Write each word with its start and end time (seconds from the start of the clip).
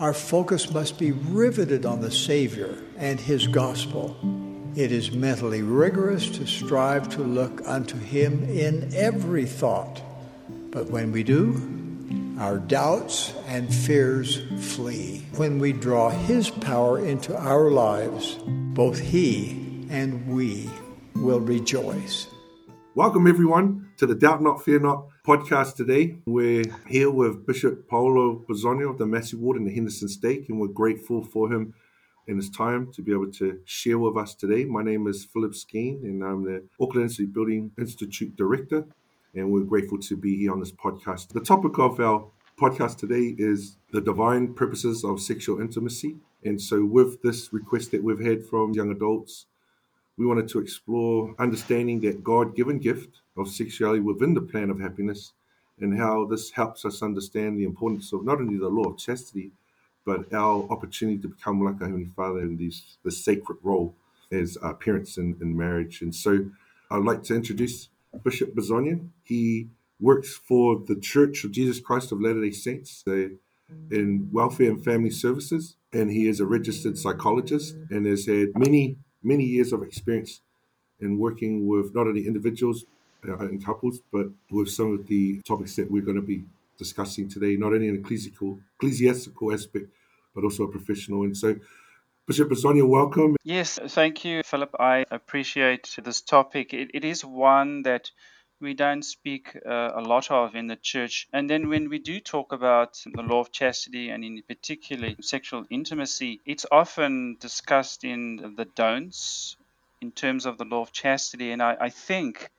Our 0.00 0.14
focus 0.14 0.72
must 0.72 0.98
be 0.98 1.12
riveted 1.12 1.84
on 1.84 2.00
the 2.00 2.10
Savior 2.10 2.74
and 2.96 3.20
His 3.20 3.46
gospel. 3.46 4.16
It 4.74 4.92
is 4.92 5.12
mentally 5.12 5.60
rigorous 5.60 6.30
to 6.38 6.46
strive 6.46 7.10
to 7.10 7.20
look 7.20 7.60
unto 7.66 7.98
Him 7.98 8.42
in 8.44 8.94
every 8.94 9.44
thought. 9.44 10.00
But 10.70 10.88
when 10.88 11.12
we 11.12 11.22
do, 11.22 12.34
our 12.38 12.56
doubts 12.56 13.34
and 13.46 13.74
fears 13.74 14.40
flee. 14.74 15.26
When 15.36 15.58
we 15.58 15.74
draw 15.74 16.08
His 16.08 16.48
power 16.48 16.98
into 16.98 17.36
our 17.36 17.70
lives, 17.70 18.38
both 18.46 18.98
He 18.98 19.86
and 19.90 20.26
we 20.28 20.70
will 21.14 21.40
rejoice. 21.40 22.26
Welcome, 22.94 23.26
everyone, 23.26 23.90
to 23.98 24.06
the 24.06 24.14
Doubt 24.14 24.42
Not, 24.42 24.64
Fear 24.64 24.80
Not 24.80 25.08
podcast 25.30 25.76
today. 25.76 26.16
We're 26.26 26.64
here 26.88 27.08
with 27.08 27.46
Bishop 27.46 27.88
Paulo 27.88 28.44
Bisogno 28.48 28.90
of 28.90 28.98
the 28.98 29.06
Massey 29.06 29.36
Ward 29.36 29.58
in 29.58 29.64
the 29.64 29.72
Henderson 29.72 30.08
Stake, 30.08 30.48
and 30.48 30.58
we're 30.58 30.66
grateful 30.66 31.22
for 31.22 31.52
him 31.52 31.72
and 32.26 32.36
his 32.36 32.50
time 32.50 32.90
to 32.94 33.00
be 33.00 33.12
able 33.12 33.30
to 33.34 33.60
share 33.64 33.96
with 34.00 34.16
us 34.16 34.34
today. 34.34 34.64
My 34.64 34.82
name 34.82 35.06
is 35.06 35.24
Philip 35.24 35.52
Skeen, 35.52 36.02
and 36.02 36.24
I'm 36.24 36.42
the 36.42 36.64
Auckland 36.80 37.12
City 37.12 37.26
Building 37.26 37.70
Institute 37.78 38.34
Director, 38.34 38.84
and 39.32 39.52
we're 39.52 39.62
grateful 39.62 39.98
to 39.98 40.16
be 40.16 40.36
here 40.36 40.50
on 40.50 40.58
this 40.58 40.72
podcast. 40.72 41.28
The 41.28 41.40
topic 41.40 41.78
of 41.78 42.00
our 42.00 42.26
podcast 42.60 42.96
today 42.96 43.36
is 43.38 43.76
the 43.92 44.00
divine 44.00 44.52
purposes 44.54 45.04
of 45.04 45.20
sexual 45.20 45.60
intimacy. 45.60 46.16
And 46.44 46.60
so, 46.60 46.84
with 46.84 47.22
this 47.22 47.52
request 47.52 47.92
that 47.92 48.02
we've 48.02 48.18
had 48.18 48.44
from 48.46 48.72
young 48.72 48.90
adults, 48.90 49.46
we 50.16 50.26
wanted 50.26 50.48
to 50.48 50.58
explore 50.58 51.36
understanding 51.38 52.00
that 52.00 52.24
God 52.24 52.56
given 52.56 52.80
gift 52.80 53.20
of 53.36 53.48
sexuality 53.48 54.00
within 54.00 54.34
the 54.34 54.40
plan 54.40 54.70
of 54.70 54.80
happiness 54.80 55.32
and 55.80 55.98
how 55.98 56.26
this 56.26 56.50
helps 56.50 56.84
us 56.84 57.02
understand 57.02 57.58
the 57.58 57.64
importance 57.64 58.12
of 58.12 58.24
not 58.24 58.38
only 58.38 58.58
the 58.58 58.68
law 58.68 58.90
of 58.90 58.98
chastity, 58.98 59.50
but 60.04 60.32
our 60.32 60.66
opportunity 60.70 61.18
to 61.18 61.28
become 61.28 61.62
like 61.64 61.80
our 61.80 61.86
Heavenly 61.86 62.10
Father 62.16 62.40
in 62.40 62.56
this, 62.56 62.96
this 63.04 63.24
sacred 63.24 63.58
role 63.62 63.94
as 64.30 64.56
our 64.58 64.74
parents 64.74 65.16
in, 65.16 65.36
in 65.40 65.56
marriage. 65.56 66.02
And 66.02 66.14
so 66.14 66.46
I'd 66.90 67.04
like 67.04 67.22
to 67.24 67.34
introduce 67.34 67.88
Bishop 68.22 68.54
Bisogno. 68.54 69.08
He 69.24 69.68
works 70.00 70.34
for 70.34 70.80
the 70.86 70.96
Church 70.96 71.44
of 71.44 71.52
Jesus 71.52 71.80
Christ 71.80 72.12
of 72.12 72.20
Latter 72.20 72.42
day 72.42 72.50
Saints 72.50 73.04
uh, 73.06 73.28
in 73.90 74.28
welfare 74.32 74.70
and 74.70 74.84
family 74.84 75.10
services, 75.10 75.76
and 75.92 76.10
he 76.10 76.26
is 76.26 76.40
a 76.40 76.46
registered 76.46 76.98
psychologist 76.98 77.76
and 77.90 78.06
has 78.06 78.26
had 78.26 78.48
many 78.56 78.96
many 79.22 79.44
years 79.44 79.72
of 79.72 79.82
experience 79.82 80.40
in 80.98 81.18
working 81.18 81.66
with 81.66 81.94
not 81.94 82.06
only 82.06 82.26
individuals 82.26 82.84
uh, 83.28 83.38
and 83.38 83.64
couples, 83.64 84.00
but 84.12 84.26
with 84.50 84.70
some 84.70 84.94
of 84.94 85.06
the 85.06 85.40
topics 85.42 85.76
that 85.76 85.90
we're 85.90 86.02
going 86.02 86.16
to 86.16 86.22
be 86.22 86.44
discussing 86.78 87.28
today, 87.28 87.56
not 87.56 87.72
only 87.72 87.88
an 87.88 87.96
ecclesiastical, 87.96 88.58
ecclesiastical 88.76 89.52
aspect, 89.52 89.86
but 90.34 90.44
also 90.44 90.64
a 90.64 90.68
professional. 90.68 91.22
And 91.24 91.36
so, 91.36 91.56
Bishop 92.26 92.48
Bisogno, 92.48 92.86
welcome. 92.88 93.36
Yes, 93.44 93.78
thank 93.88 94.24
you, 94.24 94.42
Philip. 94.44 94.74
I 94.78 95.04
appreciate 95.10 95.96
this 96.02 96.20
topic. 96.20 96.72
it, 96.72 96.90
it 96.94 97.04
is 97.04 97.24
one 97.24 97.82
that 97.82 98.10
we 98.60 98.74
don't 98.74 99.02
speak 99.02 99.56
uh, 99.66 99.90
a 99.94 100.00
lot 100.00 100.30
of 100.30 100.54
in 100.54 100.66
the 100.66 100.76
church. 100.76 101.26
And 101.32 101.48
then 101.48 101.68
when 101.68 101.88
we 101.88 101.98
do 101.98 102.20
talk 102.20 102.52
about 102.52 103.02
the 103.14 103.22
law 103.22 103.40
of 103.40 103.50
chastity 103.50 104.10
and 104.10 104.22
in 104.22 104.42
particular 104.46 105.14
sexual 105.20 105.64
intimacy, 105.70 106.40
it's 106.44 106.66
often 106.70 107.36
discussed 107.40 108.04
in 108.04 108.54
the 108.56 108.66
don'ts 108.66 109.56
in 110.00 110.12
terms 110.12 110.46
of 110.46 110.58
the 110.58 110.64
law 110.64 110.82
of 110.82 110.92
chastity. 110.92 111.52
And 111.52 111.62
I, 111.62 111.76
I 111.80 111.88
think 111.88 112.50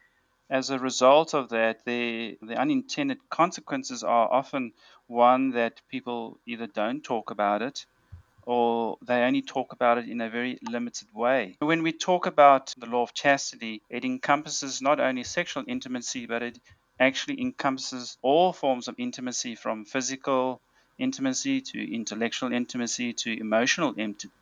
as 0.51 0.69
a 0.69 0.77
result 0.77 1.33
of 1.33 1.49
that, 1.49 1.85
the, 1.85 2.37
the 2.41 2.57
unintended 2.57 3.17
consequences 3.29 4.03
are 4.03 4.31
often 4.31 4.73
one 5.07 5.51
that 5.51 5.81
people 5.89 6.39
either 6.45 6.67
don't 6.67 7.03
talk 7.03 7.31
about 7.31 7.61
it 7.61 7.85
or 8.45 8.97
they 9.07 9.23
only 9.23 9.41
talk 9.41 9.71
about 9.71 9.97
it 9.97 10.09
in 10.09 10.19
a 10.19 10.29
very 10.29 10.59
limited 10.69 11.07
way. 11.13 11.55
When 11.59 11.83
we 11.83 11.93
talk 11.93 12.25
about 12.25 12.73
the 12.77 12.87
law 12.87 13.03
of 13.03 13.13
chastity, 13.13 13.81
it 13.89 14.03
encompasses 14.03 14.81
not 14.81 14.99
only 14.99 15.23
sexual 15.23 15.63
intimacy, 15.67 16.25
but 16.25 16.43
it 16.43 16.59
actually 16.99 17.39
encompasses 17.41 18.17
all 18.21 18.51
forms 18.51 18.89
of 18.89 18.95
intimacy 18.97 19.55
from 19.55 19.85
physical 19.85 20.61
intimacy 20.99 21.61
to 21.61 21.93
intellectual 21.95 22.51
intimacy 22.51 23.13
to 23.13 23.39
emotional 23.39 23.93
intimacy 23.97 24.33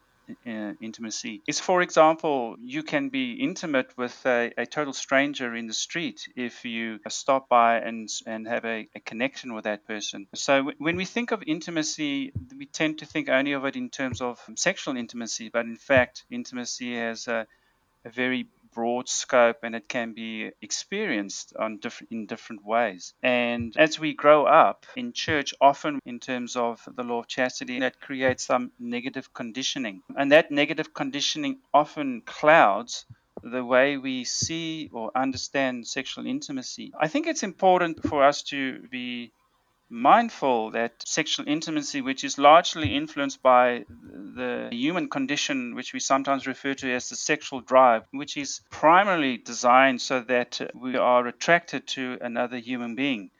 uh, 0.47 0.73
intimacy 0.81 1.41
is, 1.47 1.59
for 1.59 1.81
example, 1.81 2.55
you 2.61 2.83
can 2.83 3.09
be 3.09 3.33
intimate 3.33 3.97
with 3.97 4.15
a, 4.25 4.51
a, 4.57 4.65
total 4.65 4.93
stranger 4.93 5.55
in 5.55 5.67
the 5.67 5.73
street 5.73 6.27
if 6.35 6.65
you 6.65 6.99
stop 7.09 7.49
by 7.49 7.77
and, 7.77 8.09
and 8.25 8.47
have 8.47 8.65
a, 8.65 8.87
a 8.95 8.99
connection 8.99 9.53
with 9.53 9.63
that 9.65 9.87
person. 9.87 10.27
So, 10.35 10.71
when 10.77 10.95
we 10.95 11.05
think 11.05 11.31
of 11.31 11.43
intimacy, 11.45 12.31
we 12.57 12.65
tend 12.65 12.99
to 12.99 13.05
think 13.05 13.29
only 13.29 13.53
of 13.53 13.65
it 13.65 13.75
in 13.75 13.89
terms 13.89 14.21
of 14.21 14.39
sexual 14.55 14.97
intimacy, 14.97 15.49
but 15.49 15.65
in 15.65 15.75
fact, 15.75 16.25
intimacy 16.29 16.95
has 16.95 17.27
a, 17.27 17.47
a 18.05 18.09
very 18.09 18.47
broad 18.73 19.09
scope 19.09 19.57
and 19.63 19.75
it 19.75 19.87
can 19.87 20.13
be 20.13 20.51
experienced 20.61 21.53
on 21.57 21.77
different 21.77 22.11
in 22.11 22.25
different 22.25 22.65
ways. 22.65 23.13
And 23.23 23.75
as 23.77 23.99
we 23.99 24.13
grow 24.13 24.45
up 24.45 24.85
in 24.95 25.13
church, 25.13 25.53
often 25.59 25.99
in 26.05 26.19
terms 26.19 26.55
of 26.55 26.81
the 26.95 27.03
law 27.03 27.19
of 27.19 27.27
chastity, 27.27 27.79
that 27.79 27.99
creates 27.99 28.45
some 28.45 28.71
negative 28.79 29.33
conditioning. 29.33 30.01
And 30.17 30.31
that 30.31 30.51
negative 30.51 30.93
conditioning 30.93 31.59
often 31.73 32.21
clouds 32.25 33.05
the 33.43 33.63
way 33.63 33.97
we 33.97 34.23
see 34.25 34.89
or 34.91 35.11
understand 35.15 35.87
sexual 35.87 36.25
intimacy. 36.25 36.91
I 36.99 37.07
think 37.07 37.27
it's 37.27 37.43
important 37.43 38.03
for 38.03 38.23
us 38.23 38.43
to 38.43 38.79
be 38.89 39.31
mindful 39.89 40.71
that 40.71 40.93
sexual 41.05 41.47
intimacy, 41.47 42.01
which 42.01 42.23
is 42.23 42.37
largely 42.37 42.95
influenced 42.95 43.41
by 43.41 43.85
the 43.89 44.69
human 44.71 45.09
condition, 45.09 45.75
which 45.75 45.93
we 45.93 45.99
sometimes 45.99 46.47
refer 46.47 46.73
to 46.75 46.93
as 46.93 47.09
the 47.09 47.15
sexual 47.15 47.61
drive, 47.61 48.03
which 48.11 48.37
is 48.37 48.61
primarily 48.69 49.37
designed 49.37 50.01
so 50.01 50.21
that 50.21 50.61
uh, 50.61 50.67
we 50.75 50.95
are 50.95 51.27
attracted 51.27 51.87
to 51.87 52.17
another 52.21 52.57
human 52.57 52.95
being, 52.95 53.31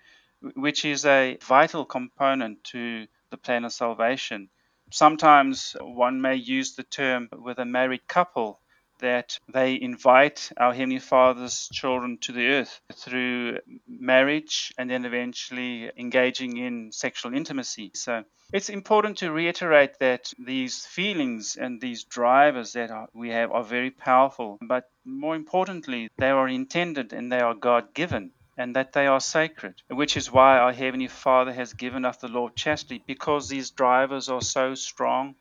which 0.55 0.85
is 0.85 1.05
a 1.05 1.38
vital 1.43 1.85
component 1.85 2.63
to 2.63 3.07
the 3.29 3.38
plan 3.38 3.65
of 3.65 3.71
salvation. 3.71 4.49
Sometimes 4.91 5.75
uh, 5.79 5.85
one 5.85 6.21
may 6.21 6.35
use 6.35 6.75
the 6.75 6.83
term 6.83 7.29
with 7.31 7.59
a 7.59 7.65
married 7.65 8.07
couple 8.07 8.59
that 8.99 9.39
they 9.51 9.79
invite 9.81 10.51
our 10.57 10.73
Heavenly 10.73 10.99
Father's 10.99 11.67
children 11.71 12.17
to 12.21 12.31
the 12.31 12.47
earth 12.47 12.81
through 12.93 13.59
marriage 13.87 14.71
and 14.77 14.89
then 14.89 15.05
eventually 15.05 15.91
engaging 15.97 16.57
in 16.57 16.91
sexual 16.91 17.33
intimacy. 17.33 17.91
So 17.95 18.23
it's 18.53 18.69
important 18.69 19.17
to 19.17 19.31
reiterate 19.31 19.99
that 19.99 20.31
these 20.38 20.85
feelings 20.85 21.55
and 21.55 21.79
these 21.81 22.03
drivers 22.03 22.73
that 22.73 22.91
we 23.13 23.29
have 23.29 23.51
are 23.51 23.63
very 23.63 23.91
powerful, 23.91 24.57
but 24.61 24.89
more 25.05 25.35
importantly, 25.35 26.09
they 26.17 26.29
are 26.29 26.47
intended 26.47 27.13
and 27.13 27.31
they 27.31 27.39
are 27.39 27.53
God 27.53 27.93
given 27.93 28.31
and 28.57 28.75
that 28.75 28.91
they 28.91 29.07
are 29.07 29.21
sacred, 29.21 29.75
which 29.88 30.17
is 30.17 30.31
why 30.31 30.57
our 30.57 30.73
Heavenly 30.73 31.07
Father 31.07 31.53
has 31.53 31.73
given 31.73 32.03
us 32.03 32.17
the 32.17 32.27
law 32.27 32.47
of 32.47 32.55
chastity 32.55 33.01
because 33.07 33.47
these 33.47 33.71
drivers 33.71 34.27
are 34.27 34.41
so 34.41 34.75
strong 34.75 35.35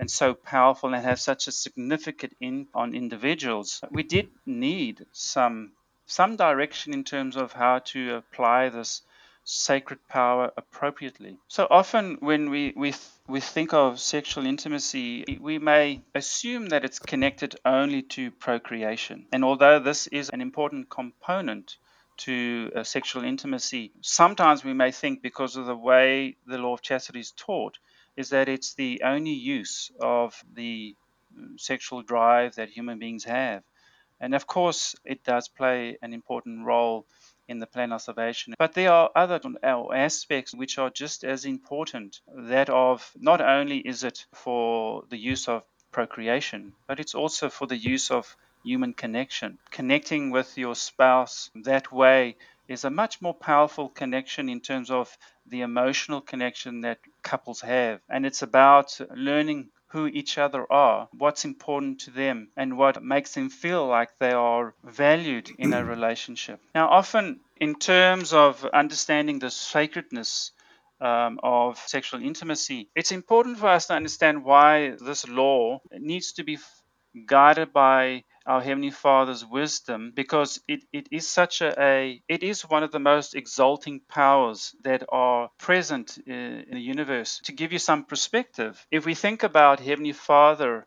and 0.00 0.10
so 0.10 0.32
powerful 0.32 0.94
and 0.94 1.04
have 1.04 1.20
such 1.20 1.46
a 1.46 1.52
significant 1.52 2.34
impact 2.40 2.74
on 2.74 2.94
individuals, 2.94 3.80
we 3.90 4.02
did 4.02 4.28
need 4.46 5.04
some 5.12 5.72
some 6.06 6.34
direction 6.36 6.92
in 6.92 7.04
terms 7.04 7.36
of 7.36 7.52
how 7.52 7.78
to 7.78 8.16
apply 8.16 8.68
this 8.70 9.02
sacred 9.44 10.00
power 10.08 10.50
appropriately. 10.56 11.36
So 11.48 11.66
often 11.70 12.16
when 12.20 12.50
we, 12.50 12.72
we, 12.76 12.94
we 13.28 13.40
think 13.40 13.72
of 13.72 14.00
sexual 14.00 14.44
intimacy, 14.46 15.38
we 15.40 15.58
may 15.58 16.02
assume 16.14 16.70
that 16.70 16.84
it's 16.84 16.98
connected 16.98 17.56
only 17.64 18.02
to 18.14 18.30
procreation. 18.32 19.26
And 19.32 19.44
although 19.44 19.78
this 19.78 20.06
is 20.08 20.30
an 20.30 20.40
important 20.40 20.90
component 20.90 21.76
to 22.18 22.70
uh, 22.74 22.82
sexual 22.82 23.24
intimacy, 23.24 23.92
sometimes 24.00 24.64
we 24.64 24.74
may 24.74 24.90
think 24.90 25.22
because 25.22 25.56
of 25.56 25.66
the 25.66 25.76
way 25.76 26.36
the 26.46 26.58
law 26.58 26.74
of 26.74 26.82
chastity 26.82 27.20
is 27.20 27.32
taught, 27.32 27.78
is 28.20 28.30
that 28.30 28.48
it's 28.48 28.74
the 28.74 29.02
only 29.04 29.32
use 29.32 29.90
of 30.00 30.28
the 30.54 30.94
uh, 31.36 31.46
sexual 31.56 32.02
drive 32.02 32.54
that 32.56 32.68
human 32.68 32.98
beings 32.98 33.24
have. 33.24 33.62
And 34.20 34.34
of 34.34 34.46
course, 34.46 34.94
it 35.04 35.24
does 35.24 35.48
play 35.48 35.96
an 36.02 36.12
important 36.12 36.66
role 36.66 37.06
in 37.48 37.58
the 37.58 37.66
plan 37.66 37.92
of 37.92 38.02
salvation. 38.02 38.54
But 38.58 38.74
there 38.74 38.92
are 38.92 39.10
other 39.16 39.40
aspects 39.92 40.54
which 40.54 40.78
are 40.78 40.90
just 40.90 41.24
as 41.24 41.44
important 41.44 42.20
that 42.52 42.68
of 42.68 43.10
not 43.16 43.40
only 43.40 43.78
is 43.78 44.04
it 44.04 44.26
for 44.34 45.02
the 45.08 45.16
use 45.16 45.48
of 45.48 45.64
procreation, 45.90 46.74
but 46.86 47.00
it's 47.00 47.14
also 47.14 47.48
for 47.48 47.66
the 47.66 47.82
use 47.94 48.10
of 48.10 48.36
human 48.62 48.92
connection. 48.92 49.58
Connecting 49.70 50.30
with 50.30 50.58
your 50.58 50.74
spouse 50.74 51.50
that 51.54 51.90
way 51.90 52.36
is 52.68 52.84
a 52.84 52.90
much 52.90 53.20
more 53.20 53.34
powerful 53.34 53.88
connection 53.88 54.48
in 54.48 54.60
terms 54.60 54.90
of 54.90 55.16
the 55.50 55.62
emotional 55.62 56.20
connection 56.20 56.80
that 56.82 56.98
couples 57.22 57.60
have. 57.60 58.00
And 58.08 58.24
it's 58.24 58.42
about 58.42 58.98
learning 59.14 59.68
who 59.88 60.06
each 60.06 60.38
other 60.38 60.72
are, 60.72 61.08
what's 61.12 61.44
important 61.44 62.00
to 62.02 62.10
them, 62.12 62.48
and 62.56 62.78
what 62.78 63.02
makes 63.02 63.34
them 63.34 63.50
feel 63.50 63.86
like 63.86 64.10
they 64.18 64.32
are 64.32 64.74
valued 64.84 65.50
in 65.58 65.72
a 65.72 65.84
relationship. 65.84 66.60
Now, 66.74 66.88
often 66.88 67.40
in 67.60 67.74
terms 67.74 68.32
of 68.32 68.64
understanding 68.64 69.40
the 69.40 69.50
sacredness 69.50 70.52
um, 71.00 71.40
of 71.42 71.78
sexual 71.78 72.22
intimacy. 72.22 72.88
It's 72.94 73.12
important 73.12 73.58
for 73.58 73.68
us 73.68 73.86
to 73.86 73.94
understand 73.94 74.44
why 74.44 74.96
this 75.00 75.26
law 75.26 75.80
needs 75.92 76.32
to 76.32 76.44
be 76.44 76.58
guided 77.26 77.72
by 77.72 78.24
our 78.46 78.60
Heavenly 78.60 78.90
Father's 78.90 79.44
wisdom 79.44 80.12
because 80.14 80.60
it, 80.66 80.84
it 80.92 81.08
is 81.10 81.28
such 81.28 81.60
a, 81.60 81.74
a, 81.80 82.22
it 82.28 82.42
is 82.42 82.62
one 82.62 82.82
of 82.82 82.92
the 82.92 82.98
most 82.98 83.34
exalting 83.34 84.00
powers 84.08 84.74
that 84.82 85.04
are 85.08 85.50
present 85.58 86.18
in, 86.26 86.34
in 86.34 86.74
the 86.74 86.80
universe. 86.80 87.40
To 87.44 87.52
give 87.52 87.72
you 87.72 87.78
some 87.78 88.04
perspective, 88.04 88.84
if 88.90 89.04
we 89.06 89.14
think 89.14 89.42
about 89.42 89.80
Heavenly 89.80 90.12
Father, 90.12 90.86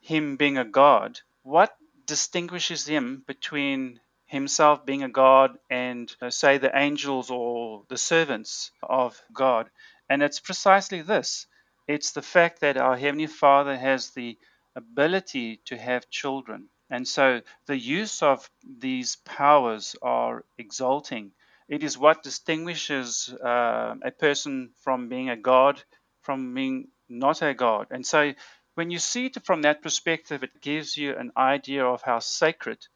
Him 0.00 0.36
being 0.36 0.58
a 0.58 0.64
God, 0.64 1.20
what 1.42 1.76
distinguishes 2.06 2.86
Him 2.86 3.22
between 3.26 4.00
Himself 4.26 4.86
being 4.86 5.02
a 5.02 5.08
God 5.08 5.58
and, 5.68 6.14
uh, 6.22 6.30
say, 6.30 6.58
the 6.58 6.76
angels 6.76 7.30
or 7.30 7.84
the 7.88 7.98
servants 7.98 8.72
of 8.82 9.20
God? 9.32 9.70
And 10.08 10.22
it's 10.22 10.40
precisely 10.40 11.02
this 11.02 11.46
it's 11.86 12.12
the 12.12 12.22
fact 12.22 12.60
that 12.60 12.76
our 12.76 12.96
Heavenly 12.96 13.26
Father 13.26 13.76
has 13.76 14.10
the 14.10 14.38
ability 14.76 15.58
to 15.66 15.76
have 15.78 16.10
children. 16.10 16.68
And 16.90 17.06
so 17.06 17.42
the 17.66 17.76
use 17.78 18.22
of 18.22 18.50
these 18.64 19.16
powers 19.16 19.96
are 20.02 20.44
exalting. 20.58 21.32
It 21.68 21.82
is 21.84 21.96
what 21.98 22.22
distinguishes 22.22 23.32
uh, 23.32 23.94
a 24.02 24.10
person 24.10 24.72
from 24.82 25.08
being 25.08 25.30
a 25.30 25.36
god 25.36 25.82
from 26.22 26.54
being 26.54 26.88
not 27.08 27.42
a 27.42 27.54
god. 27.54 27.86
And 27.90 28.06
so 28.06 28.34
when 28.74 28.90
you 28.90 28.98
see 28.98 29.26
it 29.26 29.44
from 29.44 29.62
that 29.62 29.82
perspective, 29.82 30.42
it 30.42 30.60
gives 30.60 30.96
you 30.96 31.16
an 31.16 31.32
idea 31.36 31.84
of 31.84 32.02
how 32.02 32.18
sacred 32.18 32.86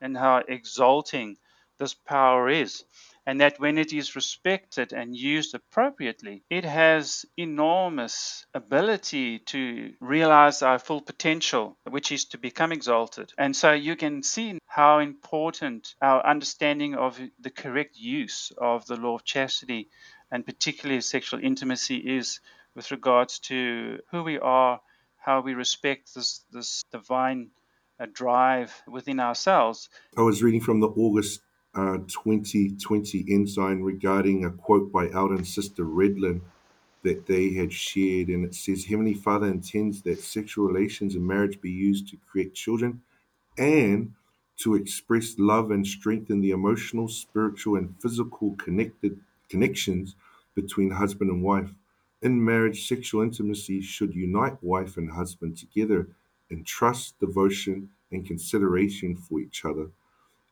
and 0.00 0.16
how 0.16 0.42
exalting 0.48 1.36
this 1.78 1.94
power 1.94 2.48
is 2.48 2.84
and 3.26 3.40
that 3.40 3.58
when 3.58 3.78
it 3.78 3.92
is 3.92 4.16
respected 4.16 4.92
and 4.92 5.16
used 5.16 5.54
appropriately, 5.54 6.42
it 6.50 6.64
has 6.64 7.24
enormous 7.36 8.46
ability 8.54 9.38
to 9.38 9.92
realize 10.00 10.62
our 10.62 10.78
full 10.78 11.00
potential, 11.00 11.78
which 11.88 12.12
is 12.12 12.26
to 12.26 12.38
become 12.38 12.72
exalted. 12.72 13.32
And 13.38 13.56
so 13.56 13.72
you 13.72 13.96
can 13.96 14.22
see 14.22 14.58
how 14.66 14.98
important 14.98 15.94
our 16.02 16.24
understanding 16.26 16.94
of 16.94 17.18
the 17.40 17.50
correct 17.50 17.96
use 17.96 18.52
of 18.58 18.86
the 18.86 18.96
law 18.96 19.16
of 19.16 19.24
chastity 19.24 19.88
and 20.30 20.44
particularly 20.44 21.00
sexual 21.00 21.40
intimacy 21.40 21.96
is 21.96 22.40
with 22.74 22.90
regards 22.90 23.38
to 23.38 24.00
who 24.10 24.22
we 24.22 24.38
are, 24.38 24.80
how 25.16 25.40
we 25.40 25.54
respect 25.54 26.14
this, 26.14 26.44
this 26.52 26.82
divine 26.90 27.50
uh, 28.00 28.06
drive 28.12 28.82
within 28.88 29.20
ourselves. 29.20 29.88
I 30.16 30.22
was 30.22 30.42
reading 30.42 30.60
from 30.60 30.80
the 30.80 30.88
August 30.88 31.40
uh, 31.74 31.98
2020 32.06 33.24
Ensign 33.28 33.82
regarding 33.82 34.44
a 34.44 34.50
quote 34.50 34.92
by 34.92 35.10
Elder 35.10 35.44
Sister 35.44 35.84
Renlund 35.84 36.40
that 37.02 37.26
they 37.26 37.52
had 37.52 37.72
shared, 37.72 38.28
and 38.28 38.44
it 38.44 38.54
says, 38.54 38.84
Heavenly 38.84 39.14
Father 39.14 39.46
intends 39.46 40.02
that 40.02 40.20
sexual 40.20 40.66
relations 40.66 41.14
in 41.14 41.26
marriage 41.26 41.60
be 41.60 41.70
used 41.70 42.08
to 42.08 42.16
create 42.30 42.54
children 42.54 43.02
and 43.58 44.12
to 44.58 44.74
express 44.74 45.34
love 45.38 45.70
and 45.70 45.86
strengthen 45.86 46.40
the 46.40 46.52
emotional, 46.52 47.08
spiritual, 47.08 47.76
and 47.76 47.94
physical 48.00 48.54
connected 48.56 49.20
connections 49.48 50.14
between 50.54 50.90
husband 50.90 51.30
and 51.30 51.42
wife. 51.42 51.70
In 52.22 52.42
marriage, 52.42 52.88
sexual 52.88 53.22
intimacy 53.22 53.82
should 53.82 54.14
unite 54.14 54.62
wife 54.62 54.96
and 54.96 55.10
husband 55.10 55.58
together 55.58 56.08
in 56.48 56.64
trust, 56.64 57.18
devotion, 57.20 57.90
and 58.10 58.26
consideration 58.26 59.16
for 59.16 59.40
each 59.40 59.64
other. 59.64 59.90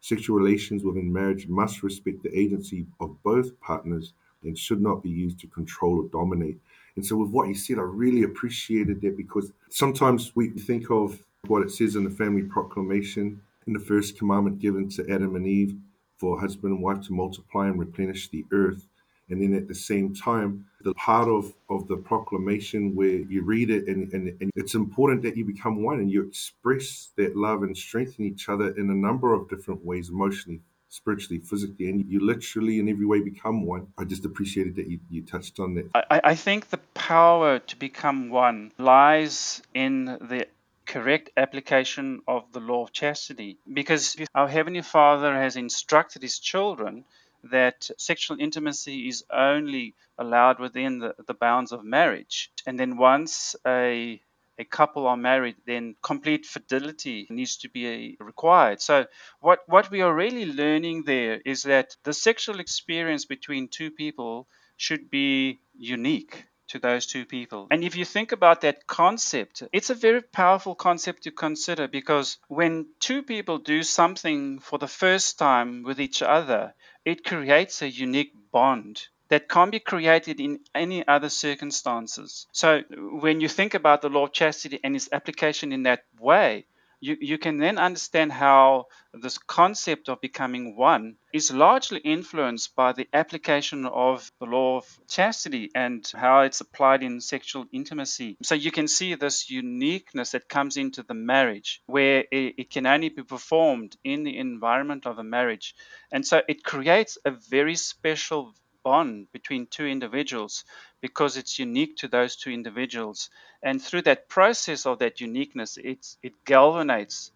Sexual 0.03 0.37
relations 0.37 0.83
within 0.83 1.13
marriage 1.13 1.47
must 1.47 1.85
respect 1.85 2.25
the 2.25 2.37
agency 2.37 2.87
of 2.99 3.23
both 3.23 3.59
partners 3.61 4.15
and 4.43 4.59
should 4.59 4.83
not 4.83 5.01
be 5.01 5.09
used 5.09 5.39
to 5.39 5.47
control 5.47 6.01
or 6.01 6.09
dominate. 6.09 6.59
And 6.97 7.07
so, 7.07 7.17
with 7.17 7.31
what 7.31 7.47
you 7.47 7.55
said, 7.55 7.79
I 7.79 7.83
really 7.83 8.25
appreciated 8.25 9.01
that 9.03 9.17
because 9.17 9.53
sometimes 9.71 10.35
we 10.35 10.51
think 10.51 10.91
of 10.91 11.23
what 11.47 11.63
it 11.63 11.71
says 11.71 11.95
in 11.95 12.03
the 12.03 12.11
family 12.11 12.43
proclamation 12.43 13.41
in 13.69 13.73
the 13.75 13.79
first 13.79 14.19
commandment 14.19 14.59
given 14.59 14.89
to 14.89 15.09
Adam 15.09 15.37
and 15.37 15.47
Eve 15.47 15.77
for 16.19 16.41
husband 16.41 16.75
and 16.75 16.83
wife 16.83 17.07
to 17.07 17.13
multiply 17.13 17.69
and 17.69 17.79
replenish 17.79 18.29
the 18.29 18.45
earth. 18.51 18.89
And 19.29 19.41
then 19.41 19.55
at 19.55 19.69
the 19.69 19.75
same 19.75 20.15
time, 20.15 20.67
the 20.83 20.95
part 20.95 21.29
of, 21.29 21.53
of 21.71 21.89
the 21.89 21.97
proclamation 21.97 22.95
where 22.95 23.09
you 23.09 23.43
read 23.43 23.71
it 23.71 23.87
and, 23.87 24.13
and, 24.13 24.37
and 24.41 24.51
it's 24.57 24.75
important 24.75 25.23
that 25.23 25.37
you 25.37 25.45
become 25.45 25.83
one 25.83 26.01
and 26.01 26.11
you 26.11 26.27
express 26.27 27.11
that 27.17 27.37
love 27.37 27.63
and 27.63 27.77
strengthen 27.77 28.25
each 28.25 28.49
other 28.49 28.71
in 28.77 28.91
a 28.91 28.95
number 28.95 29.33
of 29.33 29.49
different 29.49 29.85
ways, 29.85 30.11
emotionally, 30.11 30.61
spiritually, 30.89 31.41
physically, 31.41 31.89
and 31.89 32.05
you 32.11 32.21
literally 32.21 32.79
in 32.79 32.89
every 32.89 33.07
way 33.07 33.21
become 33.21 33.65
one. 33.65 33.87
I 33.97 34.05
just 34.05 34.25
appreciated 34.25 34.77
that 34.77 34.89
you, 34.89 35.01
you 35.09 35.23
touched 35.23 35.59
on 35.59 35.75
that. 35.75 35.87
I, 35.95 36.21
I 36.25 36.35
think 36.35 36.69
the 36.69 36.79
power 36.93 37.59
to 37.59 37.77
become 37.77 38.29
one 38.29 38.73
lies 38.77 39.63
in 39.73 40.05
the 40.05 40.47
correct 40.85 41.31
application 41.37 42.21
of 42.29 42.53
the 42.53 42.61
law 42.61 42.85
of 42.85 42.93
chastity 42.93 43.59
because 43.73 44.17
our 44.35 44.49
Heavenly 44.49 44.83
Father 44.83 45.33
has 45.35 45.57
instructed 45.57 46.23
His 46.23 46.39
children 46.39 47.05
that 47.45 47.89
sexual 47.99 48.39
intimacy 48.41 49.09
is 49.09 49.25
only 49.31 49.95
allowed 50.19 50.61
within 50.61 50.99
the, 50.99 51.15
the 51.27 51.35
bounds 51.35 51.73
of 51.73 51.85
marriage. 51.85 52.51
And 52.67 52.79
then 52.79 52.97
once 52.97 53.57
a 53.67 54.21
a 54.59 54.65
couple 54.65 55.07
are 55.07 55.17
married, 55.17 55.57
then 55.67 55.97
complete 56.03 56.45
fidelity 56.47 57.27
needs 57.31 57.57
to 57.57 57.69
be 57.69 58.17
uh, 58.21 58.25
required. 58.25 58.81
So, 58.81 59.07
what, 59.41 59.61
what 59.67 59.91
we 59.91 60.03
are 60.03 60.15
really 60.15 60.47
learning 60.47 61.05
there 61.05 61.41
is 61.45 61.63
that 61.65 61.97
the 62.05 62.13
sexual 62.13 62.61
experience 62.61 63.25
between 63.25 63.69
two 63.69 63.91
people 63.91 64.47
should 64.77 65.11
be 65.11 65.61
unique 65.75 66.47
to 66.69 66.79
those 66.79 67.07
two 67.07 67.25
people. 67.27 67.67
And 67.71 67.85
if 67.85 67.97
you 67.97 68.05
think 68.05 68.33
about 68.33 68.63
that 68.63 68.87
concept, 68.87 69.63
it's 69.73 69.91
a 69.91 69.95
very 69.95 70.23
powerful 70.23 70.75
concept 70.75 71.25
to 71.25 71.31
consider 71.31 71.87
because 71.89 72.39
when 72.49 72.87
two 72.99 73.23
people 73.23 73.59
do 73.59 73.83
something 73.83 74.59
for 74.59 74.79
the 74.79 74.89
first 74.89 75.39
time 75.39 75.83
with 75.83 76.01
each 76.01 76.23
other, 76.23 76.75
it 77.05 77.25
creates 77.25 77.83
a 77.83 77.89
unique 77.89 78.33
bond 78.51 79.09
that 79.29 79.49
can't 79.49 79.73
be 79.73 79.81
created 79.81 80.41
in 80.41 80.61
any 80.75 81.07
other 81.07 81.29
circumstances. 81.29 82.47
So 82.53 82.83
when 82.91 83.41
you 83.41 83.49
think 83.49 83.75
about 83.75 84.03
the 84.03 84.11
law 84.11 84.25
of 84.25 84.33
chastity 84.33 84.79
and 84.85 84.95
its 84.95 85.09
application 85.13 85.73
in 85.73 85.85
that 85.85 86.05
way, 86.19 86.67
you, 87.03 87.17
you 87.21 87.37
can 87.37 87.59
then 87.59 87.79
understand 87.79 88.31
how 88.31 88.87
this 89.13 89.37
concept 89.37 90.09
of 90.09 90.21
becoming 90.21 90.77
one 90.77 91.17
is 91.33 91.51
largely 91.51 91.99
influenced 91.99 92.77
by 92.77 92.93
the 92.93 93.09
application 93.13 93.87
of 93.87 94.31
the 94.39 94.47
law 94.47 94.79
of 94.79 95.01
chastity 95.09 95.69
and 95.75 96.11
how 96.15 96.43
it's 96.43 96.61
applied 96.61 97.03
in 97.03 97.21
sexual 97.21 97.67
intimacy. 97.73 98.37
So 98.45 98.55
you 98.55 98.71
can 98.71 98.87
see 98.87 99.17
this 99.17 99.51
uniqueness 99.51 100.31
that 100.31 100.49
comes 100.49 100.77
into 100.77 101.03
the 101.03 101.15
marriage 101.15 101.83
where 101.87 102.25
it, 102.31 102.55
it 102.57 102.71
can 102.71 102.87
only 102.87 103.09
be 103.09 103.25
performed 103.25 103.97
in 104.05 104.23
the 104.23 104.39
environment 104.39 105.05
of 105.05 105.19
a 105.19 105.25
marriage. 105.25 105.75
And 106.13 106.25
so 106.25 106.41
it 106.47 106.63
creates 106.63 107.19
a 107.25 107.33
very 107.33 107.75
special 107.75 108.55
bond 108.83 109.29
between 109.33 109.67
two 109.67 109.87
individuals 109.87 110.65
because 111.01 111.37
it's 111.37 111.59
unique 111.59 111.97
to 111.99 112.09
those 112.09 112.37
two 112.37 112.51
individuals. 112.51 113.31
And 113.63 113.81
through 113.81 114.03
that 114.03 114.29
process 114.29 114.87
of 114.87 114.99
that 115.01 115.21
uniqueness, 115.21 115.79
it's, 115.83 116.17
it 116.23 116.45
galvanizes 116.45 117.31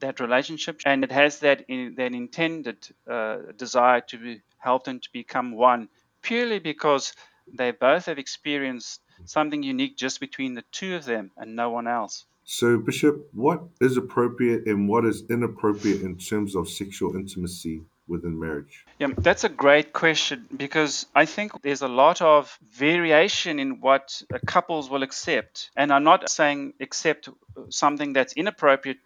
that 0.00 0.20
relationship 0.20 0.80
and 0.84 1.04
it 1.04 1.12
has 1.12 1.40
that, 1.40 1.64
in, 1.68 1.94
that 1.96 2.12
intended 2.12 2.88
uh, 3.10 3.38
desire 3.56 4.00
to 4.02 4.18
be, 4.18 4.40
help 4.58 4.84
them 4.84 5.00
to 5.00 5.08
become 5.12 5.52
one 5.52 5.88
purely 6.22 6.58
because 6.58 7.12
they 7.52 7.70
both 7.70 8.06
have 8.06 8.18
experienced 8.18 9.00
something 9.24 9.62
unique 9.62 9.96
just 9.96 10.20
between 10.20 10.54
the 10.54 10.64
two 10.72 10.96
of 10.96 11.04
them 11.04 11.30
and 11.36 11.54
no 11.54 11.70
one 11.70 11.86
else. 11.86 12.24
So, 12.44 12.78
Bishop, 12.78 13.28
what 13.32 13.62
is 13.80 13.96
appropriate 13.96 14.66
and 14.66 14.88
what 14.88 15.06
is 15.06 15.24
inappropriate 15.30 16.02
in 16.02 16.18
terms 16.18 16.54
of 16.54 16.68
sexual 16.68 17.16
intimacy 17.16 17.82
within 18.08 18.38
marriage? 18.38 18.84
Yeah, 18.98 19.08
that's 19.18 19.44
a 19.44 19.48
great 19.48 19.92
question 19.92 20.46
because 20.56 21.06
I 21.14 21.24
think 21.24 21.62
there's 21.62 21.82
a 21.82 21.88
lot 21.88 22.20
of 22.22 22.58
variation 22.70 23.58
in 23.58 23.80
what 23.80 24.22
couples 24.46 24.90
will 24.90 25.02
accept. 25.02 25.70
And 25.76 25.92
I'm 25.92 26.04
not 26.04 26.28
saying 26.28 26.74
accept 26.80 27.28
something 27.70 28.12
that's 28.12 28.34
inappropriate 28.34 28.98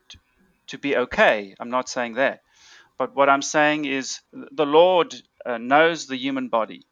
to 0.69 0.78
be 0.78 0.97
okay. 0.97 1.55
I'm 1.61 1.71
not 1.71 1.88
saying 1.88 2.14
that. 2.14 2.43
But 2.99 3.14
what 3.14 3.28
I'm 3.28 3.43
saying 3.43 3.85
is 3.85 4.21
the 4.33 4.67
Lord 4.67 5.14
uh, 5.47 5.59
knows 5.59 6.07
the 6.07 6.17
human 6.17 6.49
body. 6.49 6.83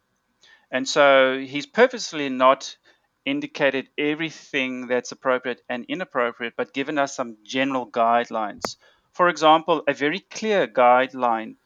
And 0.70 0.88
so 0.88 1.38
he's 1.38 1.66
purposely 1.66 2.28
not 2.28 2.76
indicated 3.24 3.88
everything 3.98 4.86
that's 4.86 5.10
appropriate 5.10 5.60
and 5.68 5.84
inappropriate, 5.88 6.54
but 6.56 6.72
given 6.72 6.96
us 6.96 7.16
some 7.16 7.36
general 7.44 7.90
guidelines. 7.90 8.76
For 9.12 9.28
example, 9.28 9.82
a 9.88 9.92
very 9.92 10.20
clear 10.20 10.68
guideline 10.68 11.56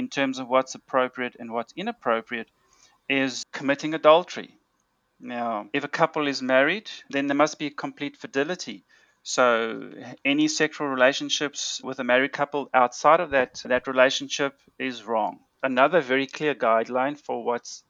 in 0.00 0.08
terms 0.08 0.38
of 0.38 0.48
what's 0.48 0.74
appropriate 0.74 1.36
and 1.38 1.52
what's 1.52 1.74
inappropriate 1.76 2.48
is 3.08 3.44
committing 3.52 3.92
adultery. 3.94 4.50
Now, 5.20 5.68
if 5.74 5.84
a 5.84 5.94
couple 6.00 6.26
is 6.26 6.40
married, 6.40 6.90
then 7.10 7.26
there 7.26 7.42
must 7.44 7.58
be 7.58 7.68
complete 7.68 8.16
fidelity. 8.16 8.78
So, 9.22 9.44
any 10.24 10.48
sexual 10.48 10.88
relationships 10.88 11.82
with 11.84 11.98
a 11.98 12.04
married 12.12 12.32
couple 12.32 12.70
outside 12.72 13.20
of 13.20 13.30
that, 13.36 13.60
that 13.66 13.86
relationship 13.86 14.54
is 14.78 15.04
wrong. 15.04 15.40
Another 15.62 16.00
very 16.00 16.26
clear 16.26 16.54
guideline 16.54 17.18
for 17.26 17.44
what's 17.44 17.84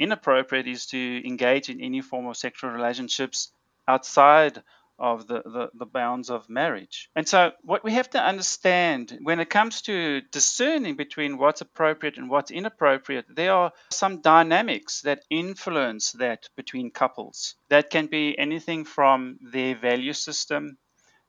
inappropriate 0.00 0.66
is 0.66 0.86
to 0.86 1.00
engage 1.24 1.70
in 1.70 1.80
any 1.80 2.00
form 2.00 2.26
of 2.26 2.36
sexual 2.36 2.70
relationships 2.70 3.52
outside 3.86 4.64
of 4.98 5.26
the, 5.26 5.42
the, 5.42 5.70
the, 5.74 5.86
bounds 5.86 6.30
of 6.30 6.48
marriage. 6.48 7.10
And 7.14 7.28
so, 7.28 7.52
what 7.62 7.84
we 7.84 7.92
have 7.92 8.10
to 8.10 8.20
understand 8.22 9.18
when 9.22 9.40
it 9.40 9.50
comes 9.50 9.82
to 9.82 10.22
discerning 10.32 10.96
between 10.96 11.38
what's 11.38 11.60
appropriate 11.60 12.16
and 12.16 12.30
what's 12.30 12.50
inappropriate, 12.50 13.26
there 13.28 13.52
are 13.52 13.72
some 13.90 14.20
dynamics 14.20 15.02
that 15.02 15.24
influence 15.30 16.12
that 16.12 16.48
between 16.56 16.90
couples. 16.90 17.56
That 17.68 17.90
can 17.90 18.06
be 18.06 18.38
anything 18.38 18.84
from 18.84 19.38
their 19.40 19.74
value 19.74 20.12
system. 20.12 20.78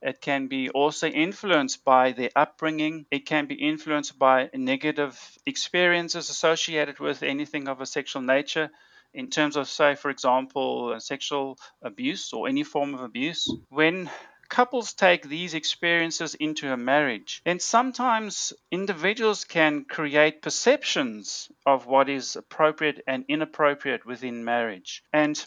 It 0.02 0.22
can 0.22 0.48
be 0.48 0.70
also 0.70 1.08
influenced 1.08 1.84
by 1.84 2.12
their 2.12 2.30
upbringing. 2.36 3.06
It 3.12 3.26
can 3.26 3.48
be 3.48 3.56
influenced 3.56 4.18
by 4.18 4.50
negative 4.54 5.20
experiences 5.46 6.30
associated 6.30 7.00
with 7.00 7.24
anything 7.24 7.68
of 7.68 7.82
a 7.82 7.86
sexual 7.86 8.22
nature 8.22 8.70
in 9.18 9.32
terms 9.32 9.56
of, 9.58 9.68
say, 9.68 9.96
for 9.96 10.12
example, 10.12 10.96
sexual 11.00 11.58
abuse 11.82 12.32
or 12.34 12.48
any 12.48 12.64
form 12.64 12.94
of 12.94 13.02
abuse, 13.02 13.52
when 13.70 14.10
couples 14.48 14.94
take 14.94 15.28
these 15.28 15.56
experiences 15.56 16.36
into 16.36 16.72
a 16.72 16.78
marriage, 16.78 17.42
then 17.44 17.60
sometimes 17.60 18.54
individuals 18.72 19.44
can 19.44 19.86
create 19.86 20.44
perceptions 20.44 21.52
of 21.66 21.88
what 21.88 22.10
is 22.10 22.36
appropriate 22.36 23.04
and 23.08 23.26
inappropriate 23.28 24.06
within 24.06 24.46
marriage. 24.46 25.04
And 25.12 25.44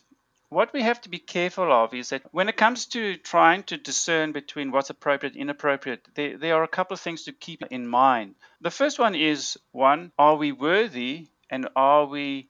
what 0.48 0.72
we 0.72 0.82
have 0.82 1.00
to 1.02 1.08
be 1.08 1.20
careful 1.20 1.72
of 1.72 1.94
is 1.94 2.08
that 2.08 2.22
when 2.32 2.48
it 2.48 2.56
comes 2.56 2.86
to 2.86 3.16
trying 3.18 3.62
to 3.64 3.76
discern 3.76 4.32
between 4.32 4.72
what's 4.72 4.90
appropriate 4.90 5.34
and 5.34 5.42
inappropriate, 5.42 6.08
there, 6.16 6.36
there 6.36 6.56
are 6.56 6.64
a 6.64 6.76
couple 6.76 6.94
of 6.94 7.00
things 7.00 7.22
to 7.22 7.32
keep 7.32 7.62
in 7.70 7.86
mind. 7.86 8.34
The 8.60 8.72
first 8.72 8.98
one 8.98 9.14
is 9.14 9.56
one, 9.70 10.10
are 10.18 10.34
we 10.34 10.50
worthy 10.50 11.28
and 11.48 11.68
are 11.76 12.04
we 12.04 12.48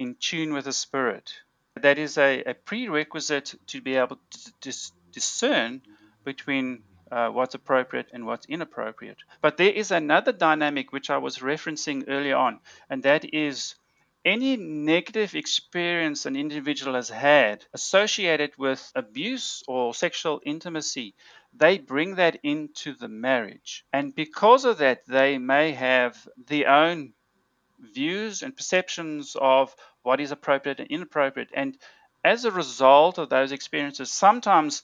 in 0.00 0.16
tune 0.18 0.54
with 0.54 0.64
the 0.64 0.72
Spirit. 0.72 1.34
That 1.74 1.98
is 1.98 2.16
a, 2.16 2.42
a 2.44 2.54
prerequisite 2.54 3.54
to 3.66 3.82
be 3.82 3.96
able 3.96 4.16
to 4.16 4.52
dis- 4.62 4.92
discern 5.12 5.82
between 6.24 6.82
uh, 7.12 7.28
what's 7.28 7.54
appropriate 7.54 8.08
and 8.14 8.24
what's 8.24 8.46
inappropriate. 8.46 9.18
But 9.42 9.58
there 9.58 9.72
is 9.72 9.90
another 9.90 10.32
dynamic 10.32 10.90
which 10.90 11.10
I 11.10 11.18
was 11.18 11.38
referencing 11.38 12.04
earlier 12.08 12.36
on, 12.36 12.60
and 12.88 13.02
that 13.02 13.34
is 13.34 13.74
any 14.24 14.56
negative 14.56 15.34
experience 15.34 16.24
an 16.24 16.34
individual 16.34 16.94
has 16.94 17.10
had 17.10 17.66
associated 17.74 18.52
with 18.56 18.92
abuse 18.94 19.62
or 19.68 19.94
sexual 19.94 20.40
intimacy, 20.46 21.14
they 21.52 21.76
bring 21.76 22.14
that 22.14 22.38
into 22.42 22.94
the 22.94 23.08
marriage. 23.08 23.84
And 23.92 24.14
because 24.14 24.64
of 24.64 24.78
that, 24.78 25.06
they 25.06 25.36
may 25.36 25.72
have 25.72 26.26
their 26.46 26.68
own 26.68 27.12
views 27.94 28.42
and 28.42 28.56
perceptions 28.56 29.36
of 29.40 29.74
what 30.02 30.20
is 30.20 30.32
appropriate 30.32 30.80
and 30.80 30.90
inappropriate. 30.90 31.50
And 31.54 31.76
as 32.24 32.44
a 32.44 32.50
result 32.50 33.18
of 33.18 33.28
those 33.28 33.52
experiences, 33.52 34.10
sometimes 34.10 34.82